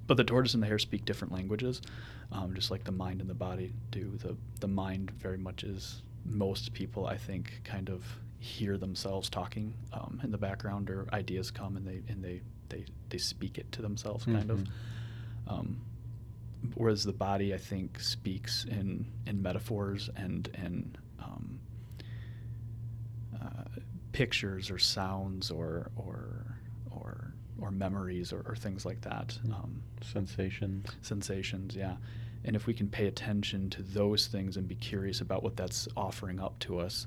[0.06, 1.82] but the tortoise and the hare speak different languages,
[2.32, 4.16] um, just like the mind and the body do.
[4.16, 8.04] The the mind very much is most people, I think, kind of
[8.38, 12.40] hear themselves talking um, in the background, or ideas come and they and they
[12.70, 14.50] they, they speak it to themselves, kind mm-hmm.
[14.50, 14.68] of.
[15.46, 15.80] Um,
[16.74, 21.60] whereas the body, I think, speaks in in metaphors and and um,
[23.40, 23.80] uh,
[24.12, 26.56] pictures or sounds or or
[26.90, 29.28] or or memories or, or things like that.
[29.28, 29.52] Mm-hmm.
[29.52, 30.86] Um, sensations.
[31.02, 31.96] Sensations, yeah.
[32.44, 35.88] And if we can pay attention to those things and be curious about what that's
[35.96, 37.06] offering up to us,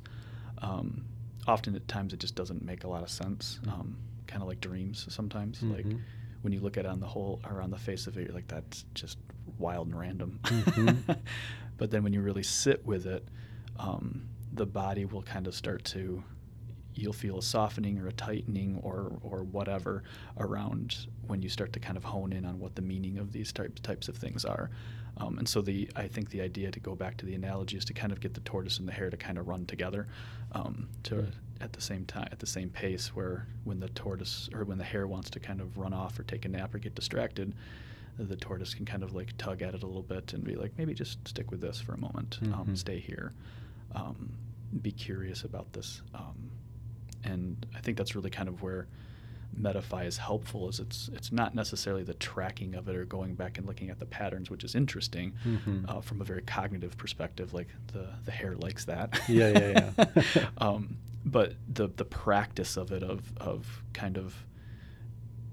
[0.58, 1.06] um,
[1.48, 3.60] often at times it just doesn't make a lot of sense.
[3.64, 3.80] Mm-hmm.
[3.80, 5.60] Um, kind of like dreams sometimes.
[5.60, 5.74] Mm-hmm.
[5.74, 5.86] Like
[6.42, 8.36] when you look at it on the whole or on the face of it, you're
[8.36, 9.18] like, that's just
[9.60, 10.40] wild and random.
[10.44, 11.12] Mm-hmm.
[11.78, 13.28] but then when you really sit with it,
[13.80, 16.24] um, the body will kind of start to
[16.94, 20.04] you'll feel a softening or a tightening or or whatever
[20.38, 23.52] around when you start to kind of hone in on what the meaning of these
[23.52, 24.70] types types of things are.
[25.18, 27.86] Um, and so the I think the idea to go back to the analogy is
[27.86, 30.08] to kind of get the tortoise and the hare to kind of run together,
[30.54, 31.28] um, to
[31.60, 33.10] at the same time at the same pace.
[33.14, 36.24] Where when the tortoise or when the hare wants to kind of run off or
[36.24, 37.54] take a nap or get distracted,
[38.18, 40.72] the tortoise can kind of like tug at it a little bit and be like,
[40.78, 42.62] maybe just stick with this for a moment, um, mm-hmm.
[42.62, 43.34] um, stay here,
[43.96, 44.32] um,
[44.82, 46.02] be curious about this.
[46.14, 46.52] Um,
[47.24, 48.88] and I think that's really kind of where
[49.60, 50.70] Metafi is helpful.
[50.70, 54.00] Is it's it's not necessarily the tracking of it or going back and looking at
[54.00, 55.86] the patterns, which is interesting mm-hmm.
[55.88, 57.54] uh, from a very cognitive perspective.
[57.54, 59.20] Like the the hare likes that.
[59.28, 59.92] Yeah, yeah,
[60.36, 60.48] yeah.
[60.58, 64.36] um, but the the practice of it of of kind of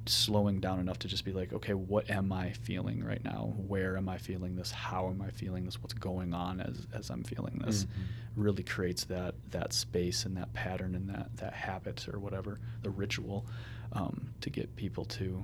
[0.08, 3.54] slowing down enough to just be like, okay, what am I feeling right now?
[3.56, 4.70] Where am I feeling this?
[4.70, 5.82] How am I feeling this?
[5.82, 7.84] What's going on as, as I'm feeling this?
[7.84, 8.42] Mm-hmm.
[8.42, 12.90] Really creates that that space and that pattern and that that habit or whatever the
[12.90, 13.46] ritual
[13.92, 15.42] um, to get people to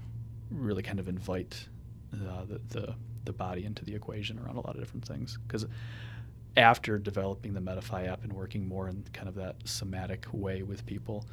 [0.50, 1.68] really kind of invite
[2.12, 5.66] the, the the body into the equation around a lot of different things because
[6.56, 10.86] after developing the Metafi app and working more in kind of that somatic way with
[10.86, 11.26] people,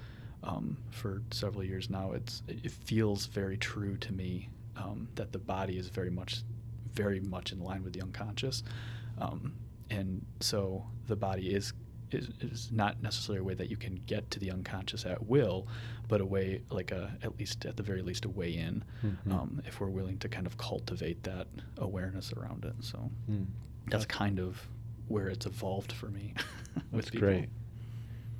[0.43, 5.39] um, for several years now, it's it feels very true to me um, that the
[5.39, 6.41] body is very much
[6.93, 8.63] very much in line with the unconscious,
[9.19, 9.53] um,
[9.89, 11.73] and so the body is,
[12.11, 15.67] is is not necessarily a way that you can get to the unconscious at will,
[16.07, 19.31] but a way like a at least at the very least a way in, mm-hmm.
[19.31, 22.73] Um, if we're willing to kind of cultivate that awareness around it.
[22.81, 23.45] So mm.
[23.87, 24.59] that's kind of
[25.07, 26.33] where it's evolved for me.
[26.91, 27.49] that's great.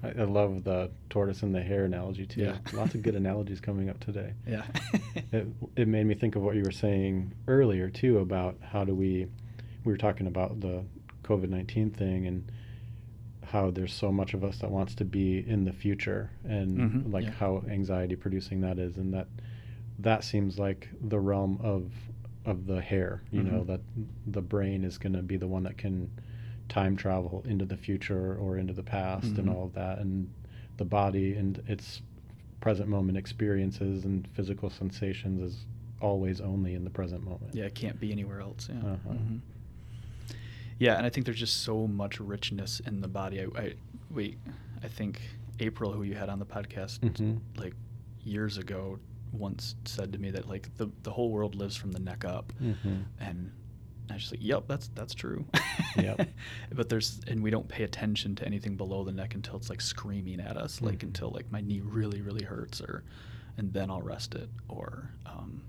[0.03, 2.41] I, I, love the tortoise and the hare analogy too.
[2.41, 2.57] Yeah.
[2.73, 4.33] Lots of good analogies coming up today.
[4.47, 4.63] Yeah.
[5.31, 8.95] it, it made me think of what you were saying earlier too about how do
[8.95, 9.27] we,
[9.83, 10.83] we were talking about the
[11.23, 12.51] COVID 19 thing and
[13.51, 17.11] how there's so much of us that wants to be in the future and mm-hmm,
[17.11, 17.31] like yeah.
[17.31, 19.27] how anxiety producing that is and that
[19.99, 21.91] that seems like the realm of
[22.45, 23.57] of the hare you mm-hmm.
[23.57, 23.81] know that
[24.25, 26.09] the brain is going to be the one that can
[26.71, 29.41] time travel into the future or into the past mm-hmm.
[29.41, 30.29] and all of that and
[30.77, 32.01] the body and its
[32.61, 35.65] present moment experiences and physical sensations is
[35.99, 39.13] always only in the present moment yeah it can't be anywhere else yeah uh-huh.
[39.13, 39.37] mm-hmm.
[40.79, 43.73] yeah and i think there's just so much richness in the body i, I
[44.09, 44.37] wait
[44.81, 45.19] i think
[45.59, 47.35] april who you had on the podcast mm-hmm.
[47.57, 47.73] like
[48.23, 48.97] years ago
[49.33, 52.53] once said to me that like the, the whole world lives from the neck up
[52.61, 53.01] mm-hmm.
[53.19, 53.51] and
[54.11, 55.45] I was just like, yep, that's that's true.
[55.97, 56.29] Yep.
[56.73, 59.81] but there's and we don't pay attention to anything below the neck until it's like
[59.81, 60.87] screaming at us, mm-hmm.
[60.87, 63.03] like until like my knee really really hurts or
[63.57, 64.49] and then I'll rest it.
[64.67, 65.61] Or, um,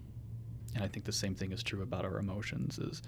[0.75, 2.79] and I think the same thing is true about our emotions.
[2.79, 3.03] Is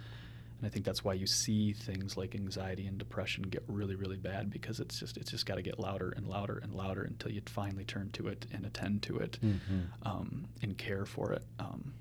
[0.59, 4.17] and I think that's why you see things like anxiety and depression get really, really
[4.17, 7.31] bad because it's just it's just got to get louder and louder and louder until
[7.31, 9.81] you finally turn to it and attend to it Mm-hmm.
[10.09, 11.93] um, and care for it, um,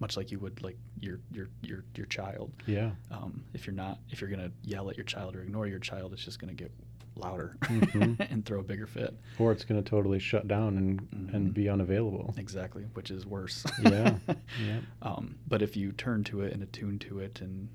[0.00, 2.52] much like you would like your your your your child.
[2.66, 2.90] Yeah.
[3.10, 6.12] Um, if you're not if you're gonna yell at your child or ignore your child,
[6.12, 6.72] it's just gonna get
[7.16, 8.18] louder Mhm.
[8.30, 9.14] and throw a bigger fit.
[9.38, 11.34] Or it's going to totally shut down and Mhm.
[11.34, 12.34] and be unavailable.
[12.36, 13.64] Exactly, which is worse.
[13.80, 14.18] Yeah,
[14.60, 14.80] yeah.
[15.00, 17.68] Um, but if you turn to it and attune to it and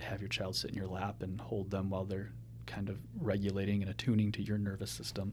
[0.00, 2.32] have your child sit in your lap and hold them while they're
[2.66, 5.32] kind of regulating and attuning to your nervous system,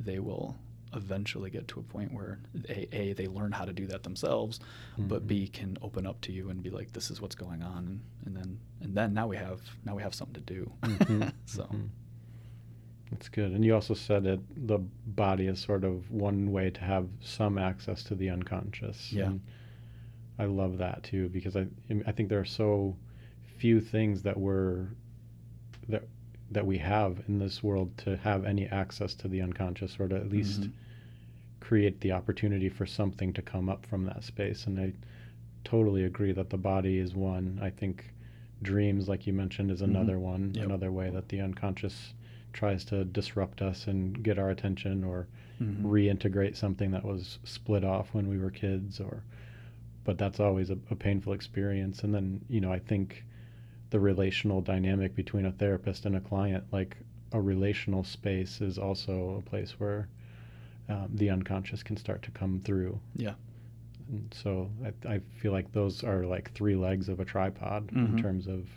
[0.00, 0.56] they will
[0.94, 4.60] eventually get to a point where a, a they learn how to do that themselves,
[4.96, 5.26] but Mhm.
[5.26, 8.00] b can open up to you and be like, this is what's going on, and,
[8.26, 10.70] and then and then now we have now we have something to do.
[10.82, 11.88] Mhm, so mhm.
[13.10, 13.52] That's good.
[13.52, 17.56] And you also said that the body is sort of one way to have some
[17.56, 19.12] access to the unconscious.
[19.12, 19.26] Yeah.
[19.26, 19.40] And
[20.40, 21.66] I love that too because I
[22.06, 22.96] I think there are so
[23.58, 24.86] few things that we're
[25.88, 26.02] that
[26.50, 30.16] that we have in this world to have any access to the unconscious or to
[30.16, 30.70] at least Mhm.
[31.60, 34.66] create the opportunity for something to come up from that space.
[34.66, 34.92] And I
[35.64, 37.58] totally agree that the body is one.
[37.60, 38.12] I think
[38.62, 39.86] dreams, like you mentioned, is Mhm.
[39.86, 40.64] another one, Yep.
[40.64, 42.14] another way that the unconscious
[42.52, 45.26] tries to disrupt us and get our attention or
[45.60, 45.82] Mhm.
[45.82, 49.22] reintegrate something that was split off when we were kids or
[50.04, 53.24] but that's always a, a painful experience and then you know i think
[53.90, 56.96] the relational dynamic between a therapist and a client like
[57.32, 60.08] a relational space is also a place where
[60.88, 63.34] um, the unconscious can start to come through yeah.
[64.08, 68.16] and so I, I feel like those are like three legs of a tripod Mhm.
[68.16, 68.68] in terms of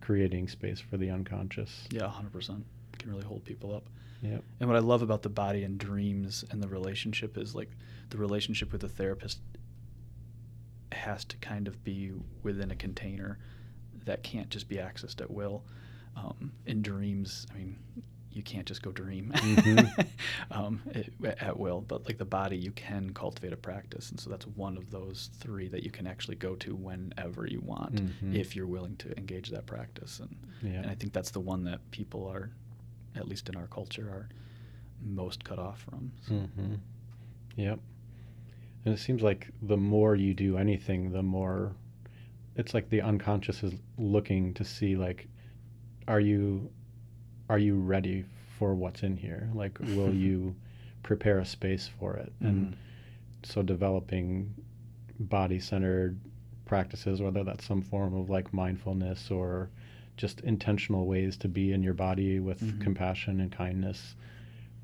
[0.00, 2.62] creating space for the unconscious Yeah, 100%.
[2.98, 3.84] Can really hold people up.
[4.20, 4.42] Yep.
[4.60, 7.70] And what I love about the body and dreams and the relationship is like
[8.10, 9.38] the relationship with the therapist
[10.92, 13.38] has to kind of be within a container
[14.04, 15.64] that can't just be accessed at will.
[16.16, 17.78] Um, in dreams, I mean,
[18.32, 20.06] you can't just go dream Mhm.
[20.50, 24.10] um, it, at will, but like the body, you can cultivate a practice.
[24.10, 27.60] And so that's one of those three that you can actually go to whenever you
[27.60, 28.34] want Mhm.
[28.34, 30.20] if you're willing to engage that practice.
[30.20, 32.50] And yeah and I think that's the one that people are,
[33.14, 34.28] at least in our culture, are
[35.04, 36.12] most cut off from.
[36.26, 36.74] So, Mm-hmm.
[37.56, 37.80] Yep.
[38.84, 41.74] And it seems like the more you do anything, the more
[42.56, 45.28] it's like the unconscious is looking to see like,
[46.08, 46.70] are you,
[47.48, 48.24] are you ready
[48.58, 49.48] for what's in here?
[49.54, 50.54] Like, will you
[51.02, 52.32] prepare a space for it?
[52.40, 52.74] And Mhm.
[53.44, 54.54] so developing
[55.18, 56.18] body-centered
[56.64, 59.70] practices, whether that's some form of like mindfulness or
[60.16, 62.80] just intentional ways to be in your body with Mhm.
[62.80, 64.14] compassion and kindness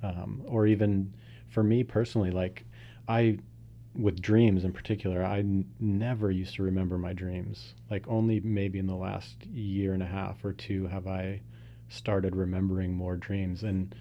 [0.03, 1.13] um, or even
[1.49, 2.65] for me personally like
[3.09, 3.39] i
[3.99, 8.79] with dreams in particular I n- never used to remember my dreams like only maybe
[8.79, 11.41] in the last year and a half or two have i
[11.89, 13.95] started remembering more dreams and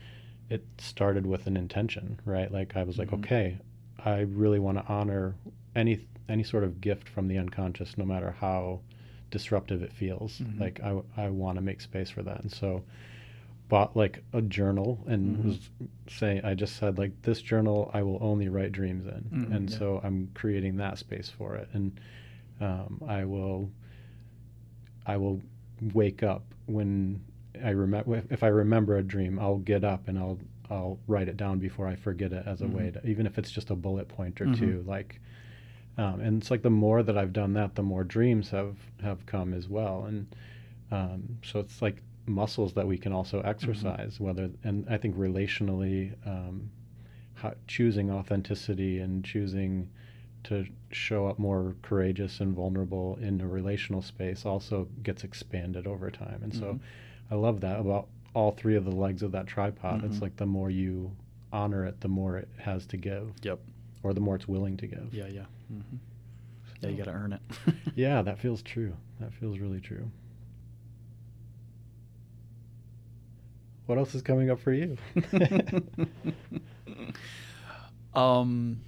[0.49, 3.19] it started with an intention right like i was like Mhm.
[3.19, 3.57] okay
[4.05, 5.35] i really want to honor
[5.75, 8.81] any any sort of gift from the unconscious no matter how
[9.31, 10.59] disruptive it feels Mhm.
[10.59, 12.83] like i, I want to make space for that and so
[13.69, 15.45] bought like a journal and Mhm.
[15.45, 15.69] was
[16.09, 19.69] saying I just said like this journal I will only write dreams in Mhm, and
[19.69, 19.77] yeah.
[19.77, 21.99] so I'm creating that space for it and
[22.61, 23.69] um, I will
[25.05, 25.41] I will
[25.93, 27.21] wake up when
[27.63, 30.39] I remember if I remember a dream I'll get up and I'll
[30.69, 32.93] I'll write it down before I forget it as a way Mhm.
[32.93, 34.57] to even if it's just a bullet point or Mhm.
[34.57, 35.19] two like
[35.97, 39.25] um, and it's like the more that I've done that the more dreams have have
[39.25, 40.27] come as well and
[40.89, 46.13] um, so it's like muscles that we can also exercise whether and i think relationally
[46.27, 46.69] um,
[47.35, 49.89] how, choosing authenticity and choosing
[50.43, 56.11] to show up more courageous and vulnerable in a relational space also gets expanded over
[56.11, 56.79] time and so Mhm.
[57.31, 60.21] i love that about all three of the legs of that tripod it's Mhm.
[60.21, 61.11] like the more you
[61.51, 63.59] honor it the more it has to give Yep.
[64.03, 65.45] or the more it's willing to give Yeah, yeah.
[65.69, 65.95] hmm
[66.81, 67.41] Yeah, you got to earn it.
[67.95, 70.11] yeah that feels true that feels really true
[73.87, 74.97] what else is coming up for you
[78.13, 78.79] um,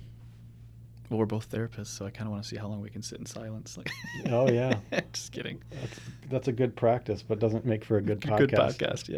[1.10, 3.02] well, we're both therapists, so I kind of want to see how long we can
[3.02, 3.78] sit in silence.
[3.78, 3.90] Like,
[4.28, 4.76] Oh, yeah.
[5.14, 5.60] just kidding.
[5.72, 8.78] That's that's a good practice, but doesn't make for a good podcast.
[8.78, 9.10] Good podcast,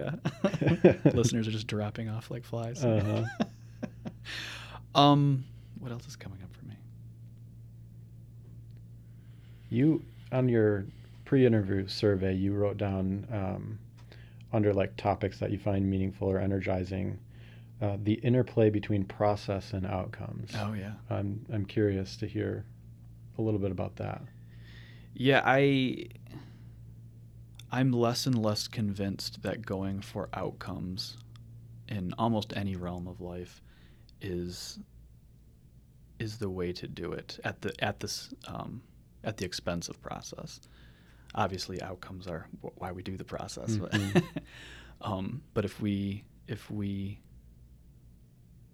[1.04, 1.12] yeah.
[1.12, 2.84] Listeners are just dropping off like flies.
[2.84, 3.26] Uh-huh.
[4.96, 5.44] um,
[5.80, 6.76] what else is coming up for me?
[9.70, 10.02] You
[10.32, 10.86] on your
[11.26, 13.80] pre-interview survey, you wrote down um,
[14.54, 17.20] under like topics that you find meaningful or energizing.
[17.82, 20.52] uh, the interplay between process and outcomes.
[20.56, 20.94] Oh yeah.
[21.10, 22.64] I'm I'm curious to hear
[23.38, 24.22] a little bit about that.
[25.14, 26.08] Yeah, I
[27.72, 31.18] I'm less and less convinced that going for outcomes
[31.88, 33.62] in almost any realm of life
[34.22, 34.80] is
[36.20, 38.84] is the way to do it at the at this um,
[39.24, 40.60] at the expense of process.
[41.36, 43.72] Obviously, outcomes are wh- why we do the process.
[43.78, 44.24] Mhm.
[45.02, 47.20] um, but if we if we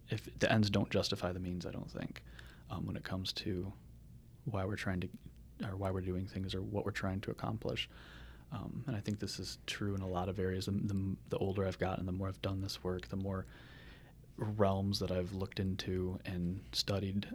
[0.09, 2.21] if the ends don't justify the means, I don't think
[2.71, 3.71] um, when it comes to
[4.45, 5.09] why we're trying to
[5.69, 7.89] or why we're doing things or what we're trying to accomplish.
[8.51, 10.67] Um, and I think this is true in a lot of areas.
[10.67, 13.45] The, the, the older I've gotten, the more I've done this work, the more
[14.37, 17.27] realms that I've looked into and studied,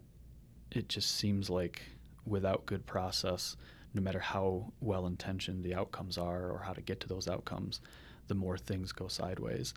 [0.70, 1.82] it just seems like
[2.24, 3.56] without good process,
[3.94, 7.80] no matter how well intentioned the outcomes are or how to get to those outcomes,
[8.28, 9.74] the more things go sideways.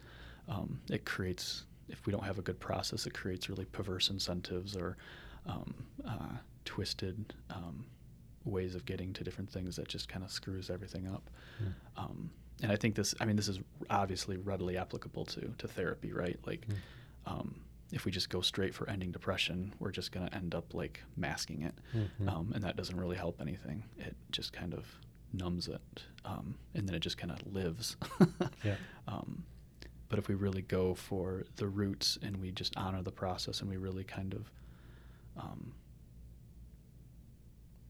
[0.48, 4.76] Um, it creates, if we don't have a good process, it creates really perverse incentives
[4.76, 4.98] or
[5.46, 5.74] um,
[6.08, 7.86] uh, twisted um,
[8.46, 11.30] ways of getting to different things that just kind of screws everything up.
[11.62, 11.74] Mm.
[11.98, 12.30] Um,
[12.62, 13.60] and I think this, I mean, this is
[13.90, 16.40] obviously readily applicable to, to therapy, right?
[16.46, 16.66] Like,
[17.28, 17.50] Mm.
[17.92, 21.02] If we just go straight for ending depression, we're just going to end up like
[21.16, 21.76] masking it.
[21.96, 22.28] Mhm.
[22.28, 23.84] Um, and that doesn't really help anything.
[23.98, 24.86] It just kind of
[25.34, 26.04] numbs it.
[26.26, 27.96] Um, and then it just kind of lives.
[28.64, 28.76] Yeah.
[29.08, 29.44] Um,
[30.10, 33.70] but if we really go for the roots and we just honor the process and
[33.70, 34.52] we really kind of
[35.38, 35.74] um,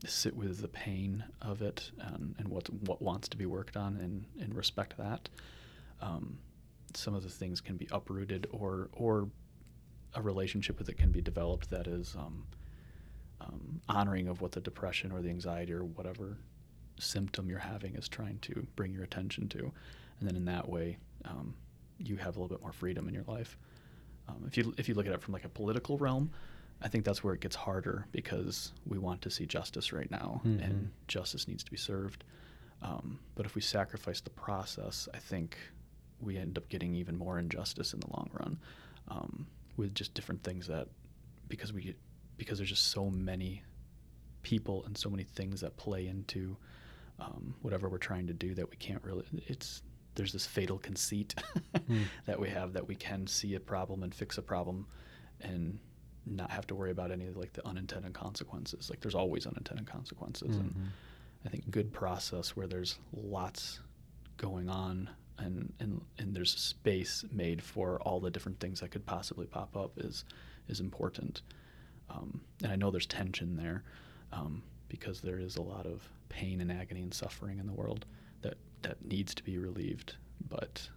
[0.06, 3.98] sit with the pain of it and, and what what wants to be worked on
[3.98, 5.30] and, and respect that,
[6.02, 6.38] um,
[6.94, 9.30] some of the things can be uprooted or or
[10.16, 12.46] a relationship with it can be developed that is um,
[13.42, 16.38] um, honoring of what the depression or the anxiety or whatever
[16.98, 19.60] symptom you're having is trying to bring your attention to,
[20.20, 21.54] and then in that way, um,
[21.98, 23.58] you have a little bit more freedom in your life.
[24.28, 26.32] Um, if you if you look at it from like a political realm,
[26.82, 30.42] I think that's where it gets harder because we want to see justice right now,
[30.46, 30.64] Mhm.
[30.66, 32.24] and justice needs to be served.
[32.82, 35.58] Um, but if we sacrifice the process, I think
[36.22, 38.58] we end up getting even more injustice in the long run,
[39.10, 39.48] um,
[39.78, 40.88] with just different things that
[41.48, 41.96] because we
[42.38, 43.64] because there's just so many
[44.42, 46.56] people and so many things that play into
[47.20, 49.82] um, whatever we're trying to do that we can't really it's
[50.16, 51.34] there's this fatal conceit
[51.88, 52.04] Hmm.
[52.26, 54.88] that we have that we can see a problem and fix a problem
[55.42, 55.78] and
[56.26, 59.86] not have to worry about any of like the unintended consequences like there's always unintended
[59.88, 60.88] consequences and Mhm.
[61.46, 63.80] I think good process where there's lots
[64.38, 69.06] going on and, and and there's space made for all the different things that could
[69.06, 70.24] possibly pop up is
[70.68, 71.42] is important.
[72.10, 73.84] Um, and I know there's tension there
[74.32, 78.06] um, because there is a lot of pain and agony and suffering in the world
[78.42, 80.16] that that needs to be relieved,
[80.48, 80.88] but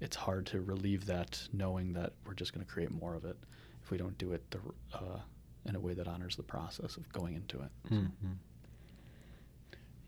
[0.00, 3.36] it's hard to relieve that knowing that we're just going to create more of it
[3.82, 4.58] if we don't do it the,
[4.92, 5.20] uh,
[5.64, 7.70] in a way that honors the process of going into it.
[7.90, 8.10] Mhm.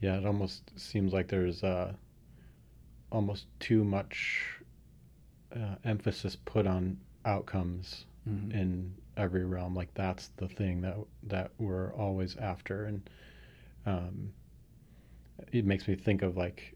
[0.00, 1.94] Yeah, it almost seems like there's uh,
[3.10, 4.60] almost too much
[5.54, 8.52] uh, emphasis put on outcomes Mhm.
[8.52, 9.74] in every realm.
[9.74, 13.08] Like that's the thing that that we're always after, and
[13.86, 14.32] um,
[15.52, 16.74] it makes me think of like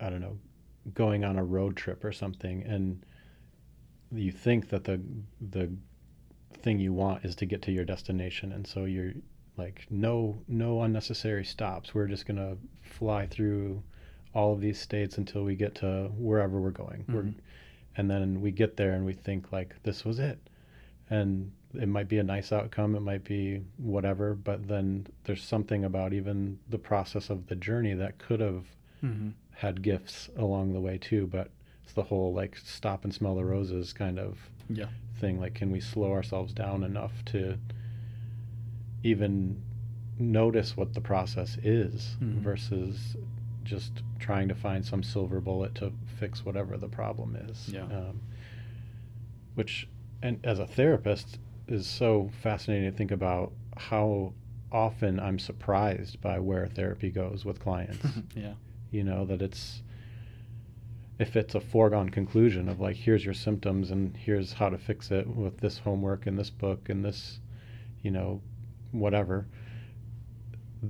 [0.00, 0.38] I don't know,
[0.94, 3.04] going on a road trip or something, and
[4.12, 5.00] you think that the
[5.40, 5.70] the
[6.62, 9.12] thing you want is to get to your destination, and so you're
[9.56, 11.94] like no no unnecessary stops.
[11.94, 13.82] We're just gonna fly through
[14.34, 17.04] all of these states until we get to wherever we're going.
[17.08, 17.34] We're, Mhm.
[17.96, 20.38] and then we get there and we think like this was it,
[21.08, 22.94] and it might be a nice outcome.
[22.94, 27.94] It might be whatever, but then there's something about even the process of the journey
[27.94, 28.64] that could have
[29.02, 29.32] Mhm.
[29.52, 31.26] had gifts along the way too.
[31.26, 31.50] But
[31.84, 34.88] it's the whole like stop and smell the roses kind of Yeah.
[35.16, 35.38] thing.
[35.38, 37.58] Like, can we slow ourselves down enough to
[39.02, 39.60] even
[40.18, 42.34] notice what the process is Mhm.
[42.40, 43.16] versus
[43.64, 47.68] just trying to find some silver bullet to fix whatever the problem is?
[47.68, 47.84] Yeah.
[47.84, 48.20] Um,
[49.54, 49.88] which,
[50.22, 54.32] and as a therapist, is so fascinating to think about how
[54.70, 58.54] often I'm surprised by where therapy goes with clients yeah.
[58.90, 59.82] you know that it's
[61.18, 65.12] if it's a foregone conclusion of like here's your symptoms and here's how to fix
[65.12, 67.38] it with this homework and this book and this
[68.02, 68.40] you know
[68.90, 69.46] whatever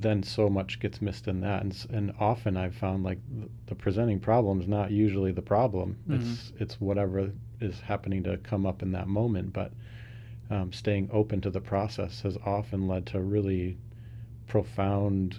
[0.00, 1.62] then so much gets missed in that.
[1.62, 5.98] And, and often i've found like the, the presenting problem is not usually the problem.
[6.08, 7.30] It's it's whatever
[7.60, 9.52] is happening to come up in that moment.
[9.52, 9.72] But
[10.50, 13.78] um, staying open to the process has often led to really
[14.46, 15.36] profound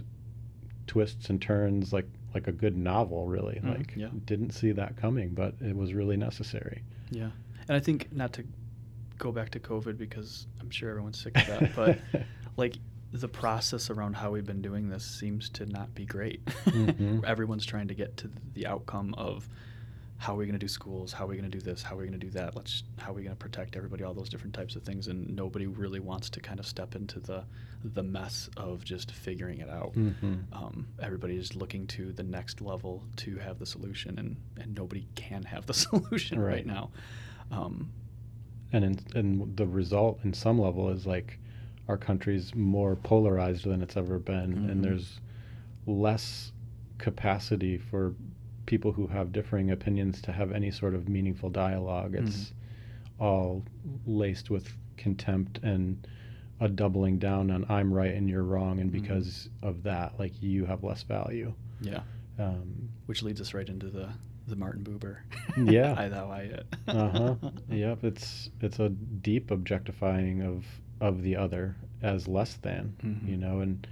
[0.88, 3.60] twists and turns like like a good novel really.
[3.64, 4.10] Mhm, like yeah.
[4.26, 6.84] didn't see that coming but it was really necessary.
[7.12, 7.30] Yeah.
[7.68, 8.43] And I think not to
[9.18, 11.99] go back to COVID because I'm sure everyone's sick of that, but
[12.58, 12.76] like
[13.20, 16.43] the process around how we've been doing this seems to not be great.
[16.66, 17.24] Mhm.
[17.26, 19.47] Everyone's trying to get to the outcome of
[20.18, 21.95] how are we going to do schools, how are we going to do this, how
[21.95, 24.13] are we going to do that, let's how are we going to protect everybody, all
[24.13, 27.43] those different types of things, and nobody really wants to kind of step into the
[27.84, 29.93] the mess of just figuring it out.
[29.93, 30.39] Mhm.
[30.53, 35.05] Um, everybody is looking to the next level to have the solution, and and nobody
[35.16, 36.66] can have the solution right, Right.
[36.66, 36.89] now.
[37.51, 37.91] Um,
[38.72, 41.39] and in, and the result in some level is like
[41.88, 44.71] our country's more polarized than it's ever been Mhm.
[44.71, 45.19] and there's
[45.86, 46.51] less
[46.97, 48.13] capacity for
[48.65, 52.53] people who have differing opinions to have any sort of meaningful dialogue it's
[53.19, 53.63] all
[54.07, 56.07] laced with contempt and
[56.59, 59.01] a doubling down on i'm right and you're wrong and Mhm.
[59.01, 62.01] because of that like you have less value yeah,
[62.39, 64.09] um, which leads us right into the
[64.47, 65.17] the Martin Buber.
[65.71, 65.95] Yeah.
[65.97, 66.65] I thou I it.
[66.88, 67.36] uh-huh
[67.69, 70.65] yep it's it's a deep objectifying of
[71.02, 73.28] of the other as less than Mhm.
[73.30, 73.88] you know and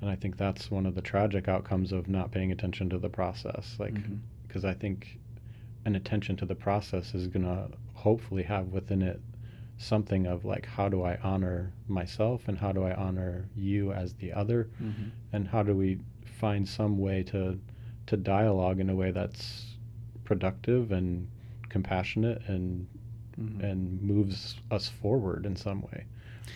[0.00, 3.08] and i think that's one of the tragic outcomes of not paying attention to the
[3.08, 3.94] process like
[4.46, 5.18] because i think
[5.84, 9.20] an attention to the process is going to hopefully have within it
[9.78, 14.14] something of like how do i honor myself and how do i honor you as
[14.14, 15.10] the other Mhm.
[15.32, 17.58] and how do we find some way to
[18.06, 19.76] to dialogue in a way that's
[20.24, 21.28] productive and
[21.68, 22.86] compassionate and
[23.38, 23.62] Mhm.
[23.62, 26.04] and moves us forward in some way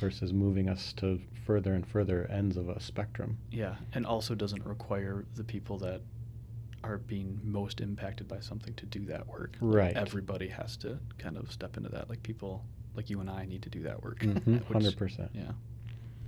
[0.00, 4.64] versus moving us to further and further ends of a spectrum Yeah, and also doesn't
[4.64, 6.00] require the people that
[6.82, 9.56] are being most impacted by something to do that work.
[9.60, 9.96] Like, Right.
[9.96, 12.08] everybody has to kind of step into that.
[12.10, 12.64] Like people
[12.94, 14.18] like you and I need to do that work.
[14.20, 15.52] Mhm, which- 100% Yeah.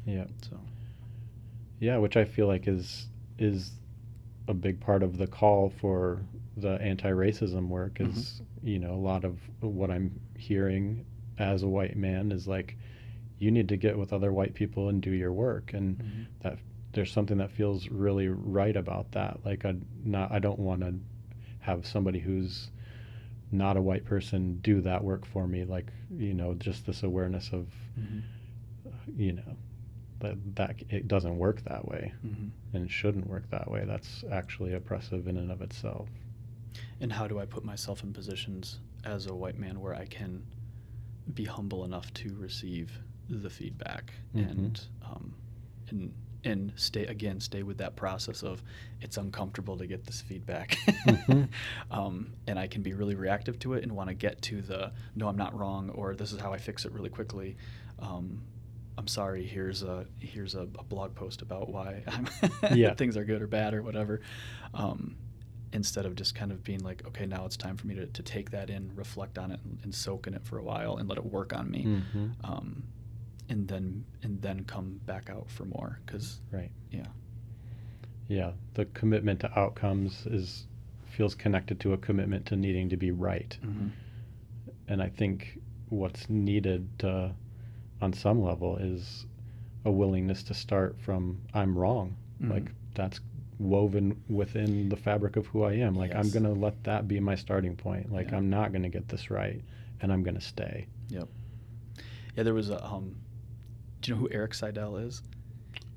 [0.07, 0.59] yeah So.
[1.81, 3.07] yeah which i feel like is
[3.39, 3.73] is
[4.49, 6.23] a big part of the call for
[6.57, 11.05] the anti-racism work is you know a lot of what i'm hearing
[11.39, 12.77] as a white man is like
[13.39, 16.26] you need to get with other white people and do your work and mhm.
[16.43, 16.59] that
[16.93, 19.74] there's something that feels really right about that like i
[20.05, 20.95] not i don't want to
[21.61, 22.70] have somebody who's
[23.53, 27.53] not a white person do that work for me like you know just this awareness
[27.53, 27.66] of
[27.99, 28.22] Mhm.
[29.16, 29.57] you know
[30.20, 32.51] that that it doesn't work that way Mhm.
[32.72, 36.09] and shouldn't work that way that's actually oppressive in and of itself
[37.01, 40.43] And how do I put myself in positions as a white man where I can
[41.34, 44.49] be humble enough to receive the feedback Mhm.
[44.51, 45.35] and um,
[45.89, 46.12] and
[46.45, 48.62] and stay again stay with that process of
[49.01, 51.49] it's uncomfortable to get this feedback Mhm.
[51.91, 54.93] um, and I can be really reactive to it and want to get to the
[55.16, 57.57] no I'm not wrong or this is how I fix it really quickly
[57.99, 58.43] um,
[58.99, 62.29] I'm sorry here's a here's a, a blog post about why I'm
[62.77, 62.95] Yeah.
[62.95, 64.20] things are good or bad or whatever
[64.72, 65.16] um,
[65.72, 68.22] instead of just kind of being like okay now it's time for me to, to
[68.22, 71.09] take that in reflect on it and, and soak in it for a while and
[71.09, 72.31] let it work on me Mhm.
[73.49, 77.07] And then and then come back out for more because right yeah
[78.28, 80.66] yeah the commitment to outcomes is
[81.07, 83.88] feels connected to a commitment to needing to be right mm-hmm.
[84.88, 87.28] and I think what's needed uh,
[88.03, 89.26] on some level is
[89.84, 92.16] a willingness to start from I'm wrong.
[92.42, 92.51] Mhm.
[92.51, 93.20] Like that's
[93.59, 95.94] woven within the fabric of who I am.
[95.94, 98.12] Like I'm gonna let that be my starting point.
[98.12, 98.36] Like Yeah.
[98.38, 99.62] I'm not gonna get this right,
[100.01, 100.86] and I'm gonna stay.
[101.09, 101.28] Yep.
[102.36, 102.84] Yeah, there was a.
[102.84, 103.14] Um,
[104.07, 105.23] do you know who Erik Seidel is?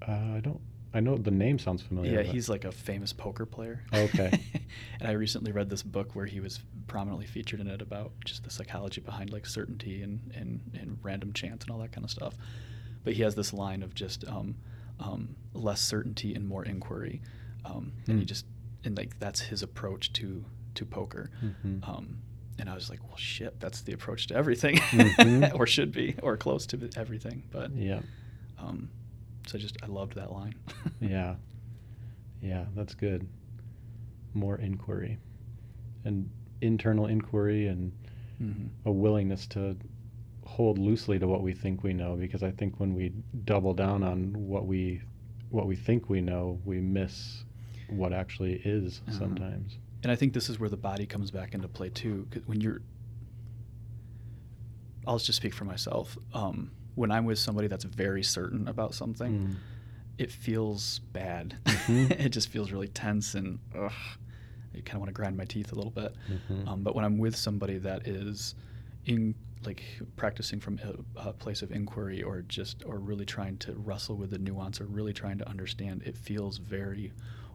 [0.08, 0.60] Uh, I don't.
[0.92, 2.12] I know the name sounds familiar.
[2.14, 3.84] yeah, he's like a famous poker player.
[3.94, 4.32] Okay.
[5.00, 8.44] and I recently read this book where he was prominently featured in it about just
[8.44, 12.10] the psychology behind like certainty and and, and random chance and all that kind of
[12.10, 12.34] stuff.
[13.04, 14.56] But he has this line of just um,
[15.00, 17.22] um, less certainty and more inquiry,
[17.66, 18.28] um, and he Hmm.
[18.28, 18.46] just
[18.84, 20.44] and like that's his approach to
[20.74, 21.30] to poker.
[21.44, 21.88] Mhm.
[22.60, 25.54] And I was like, well, shit, that's the approach to everything, Mhm.
[25.60, 27.44] or should be, or close to everything.
[27.52, 28.02] But yeah.
[28.60, 28.90] um,
[29.48, 30.56] so I just I loved that line.
[31.00, 31.36] Yeah.
[32.42, 33.28] Yeah, that's good.
[34.34, 35.18] More inquiry.
[36.06, 36.30] And
[36.62, 37.92] internal inquiry and
[38.38, 39.76] hmm a willingness to
[40.46, 43.12] hold loosely to what we think we know because I think when we
[43.46, 45.02] double down on what we
[45.50, 47.44] what we think we know, we miss
[47.90, 49.18] what actually is Uh-huh.
[49.20, 49.78] sometimes.
[50.04, 52.28] And I think this is where the body comes back into play too.
[52.32, 52.82] 'cause when you're,
[55.08, 56.18] I'll just speak for myself.
[56.34, 59.56] Um, when I'm with somebody that's very certain about something, Mm.
[60.18, 61.58] it feels bad.
[61.66, 62.12] Mhm.
[62.26, 63.92] it just feels really tense and ugh,
[64.74, 66.14] I kind of want to grind my teeth a little bit.
[66.50, 66.68] Mhm.
[66.68, 68.56] Um, but when I'm with somebody that is
[69.06, 69.34] in
[69.66, 69.84] like
[70.16, 70.80] practicing from
[71.18, 74.80] a, a place of inquiry or just or really trying to wrestle with the nuance
[74.80, 77.12] or really trying to understand, it feels very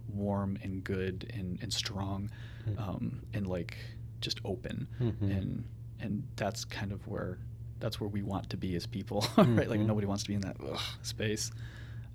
[0.08, 2.30] warm and good and, and strong
[2.66, 2.78] Mm.
[2.80, 3.76] um, and like
[4.22, 5.20] just open Mhm.
[5.38, 5.64] and
[6.00, 7.38] and that's kind of where
[7.78, 9.68] that's where we want to be as people, right?
[9.68, 9.86] Like Mhm.
[9.86, 11.50] nobody wants to be in that ugh, space.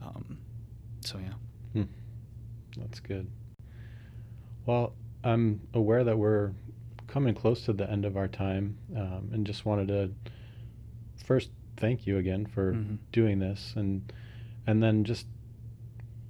[0.01, 0.39] Um,
[1.01, 1.33] so yeah.
[1.73, 1.89] Hmm.
[2.77, 3.27] That's good.
[4.65, 6.51] Well, I'm aware that we're
[7.07, 10.11] coming close to the end of our time, um, and just wanted to
[11.25, 12.97] first thank you again for Mhm.
[13.11, 14.11] doing this, and
[14.67, 15.27] and then just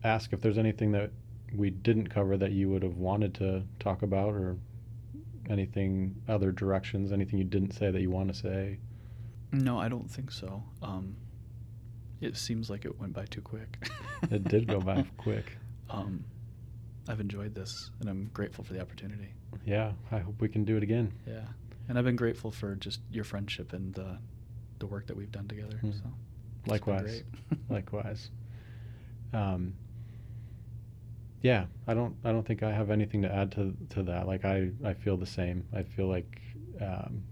[0.04, 1.12] ask if there's anything that
[1.56, 4.58] we didn't cover that you would have wanted to talk about, or
[5.50, 8.78] anything other directions, anything you didn't say that you want to say.
[9.52, 10.64] No, I don't think so.
[10.82, 11.16] Um,
[12.22, 13.78] it seems like it went by too quick.
[14.32, 15.58] It did go by quick.
[15.90, 16.26] Um,
[17.08, 19.30] I've enjoyed this, and I'm grateful for the opportunity.
[19.66, 21.14] Yeah, I hope we can do it again.
[21.26, 21.46] Yeah,
[21.88, 24.18] and I've been grateful for just your friendship and the
[24.80, 25.78] the work that we've done together.
[25.78, 25.92] Hmm.
[25.92, 26.04] So
[26.68, 27.24] Likewise.
[27.70, 28.30] Likewise.
[29.34, 29.74] Um,
[31.42, 32.16] yeah, I don't.
[32.24, 34.28] I don't think I have anything to add to to that.
[34.28, 35.66] Like I, I feel the same.
[35.74, 36.42] I feel like
[36.82, 37.24] um,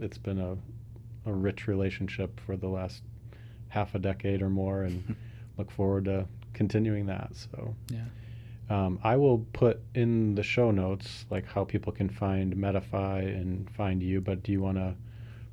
[0.00, 0.56] it's been a
[1.26, 3.02] a rich relationship for the last
[3.68, 5.16] half a decade or more, and
[5.58, 7.30] look forward to continuing that.
[7.34, 8.04] So yeah.
[8.68, 13.70] um, I will put in the show notes like how people can find Metafi and
[13.70, 14.20] find you.
[14.20, 14.94] But do you want to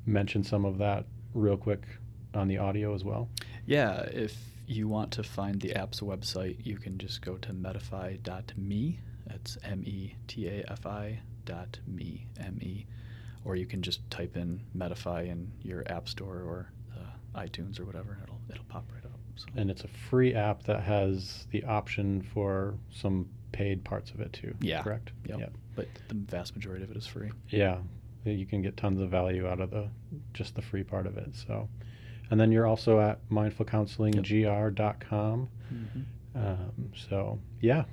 [0.04, 1.84] mention some of that real quick
[2.34, 3.30] on the audio as well?
[3.64, 4.36] Yeah, if
[4.66, 9.00] you want to find the app's website, you can just go to metafi.me.
[9.26, 12.86] That's M E T A F I dot me, M E.
[13.44, 17.84] Or you can just type in Metafi in your app store or uh, iTunes or
[17.84, 19.18] whatever, and it'll it'll pop right up.
[19.36, 24.20] So And it's a free app that has the option for some paid parts of
[24.20, 24.54] it too.
[24.60, 24.82] Yeah.
[24.82, 25.10] Correct?
[25.26, 25.38] Yep.
[25.40, 25.52] Yep.
[25.76, 27.30] but the vast majority of it is free.
[27.48, 27.78] Yeah.
[28.24, 29.88] You can get tons of value out of the
[30.32, 31.34] just the free part of it.
[31.34, 31.68] So
[32.32, 35.48] and then you're also at mindfulcounselinggr.com.
[35.72, 36.00] Mm-hmm.
[36.34, 37.84] Um, so yeah.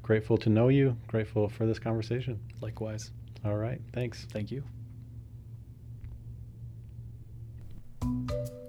[0.00, 0.96] Grateful to know you.
[1.08, 2.38] Grateful for this conversation.
[2.60, 3.10] Likewise,
[3.44, 3.80] All right.
[3.92, 4.28] Thanks.
[4.32, 4.62] thank you.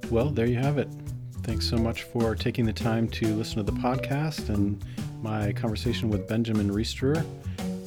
[0.09, 0.87] Well, there you have it.
[1.43, 4.83] Thanks so much for taking the time to listen to the podcast and
[5.21, 7.23] my conversation with Benjamin Reisterer.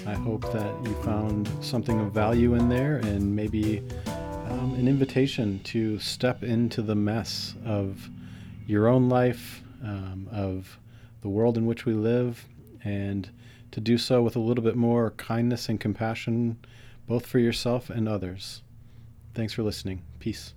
[0.07, 3.82] I hope that you found something of value in there and maybe
[4.55, 8.09] um, an invitation to step into the mess of
[8.66, 10.78] your own life, um, of
[11.22, 12.46] the world in which we live,
[12.84, 13.28] and
[13.72, 16.57] to do so with a little bit more kindness and compassion,
[17.09, 18.62] both for yourself and others.
[19.34, 20.02] Thanks for listening.
[20.20, 20.55] Peace.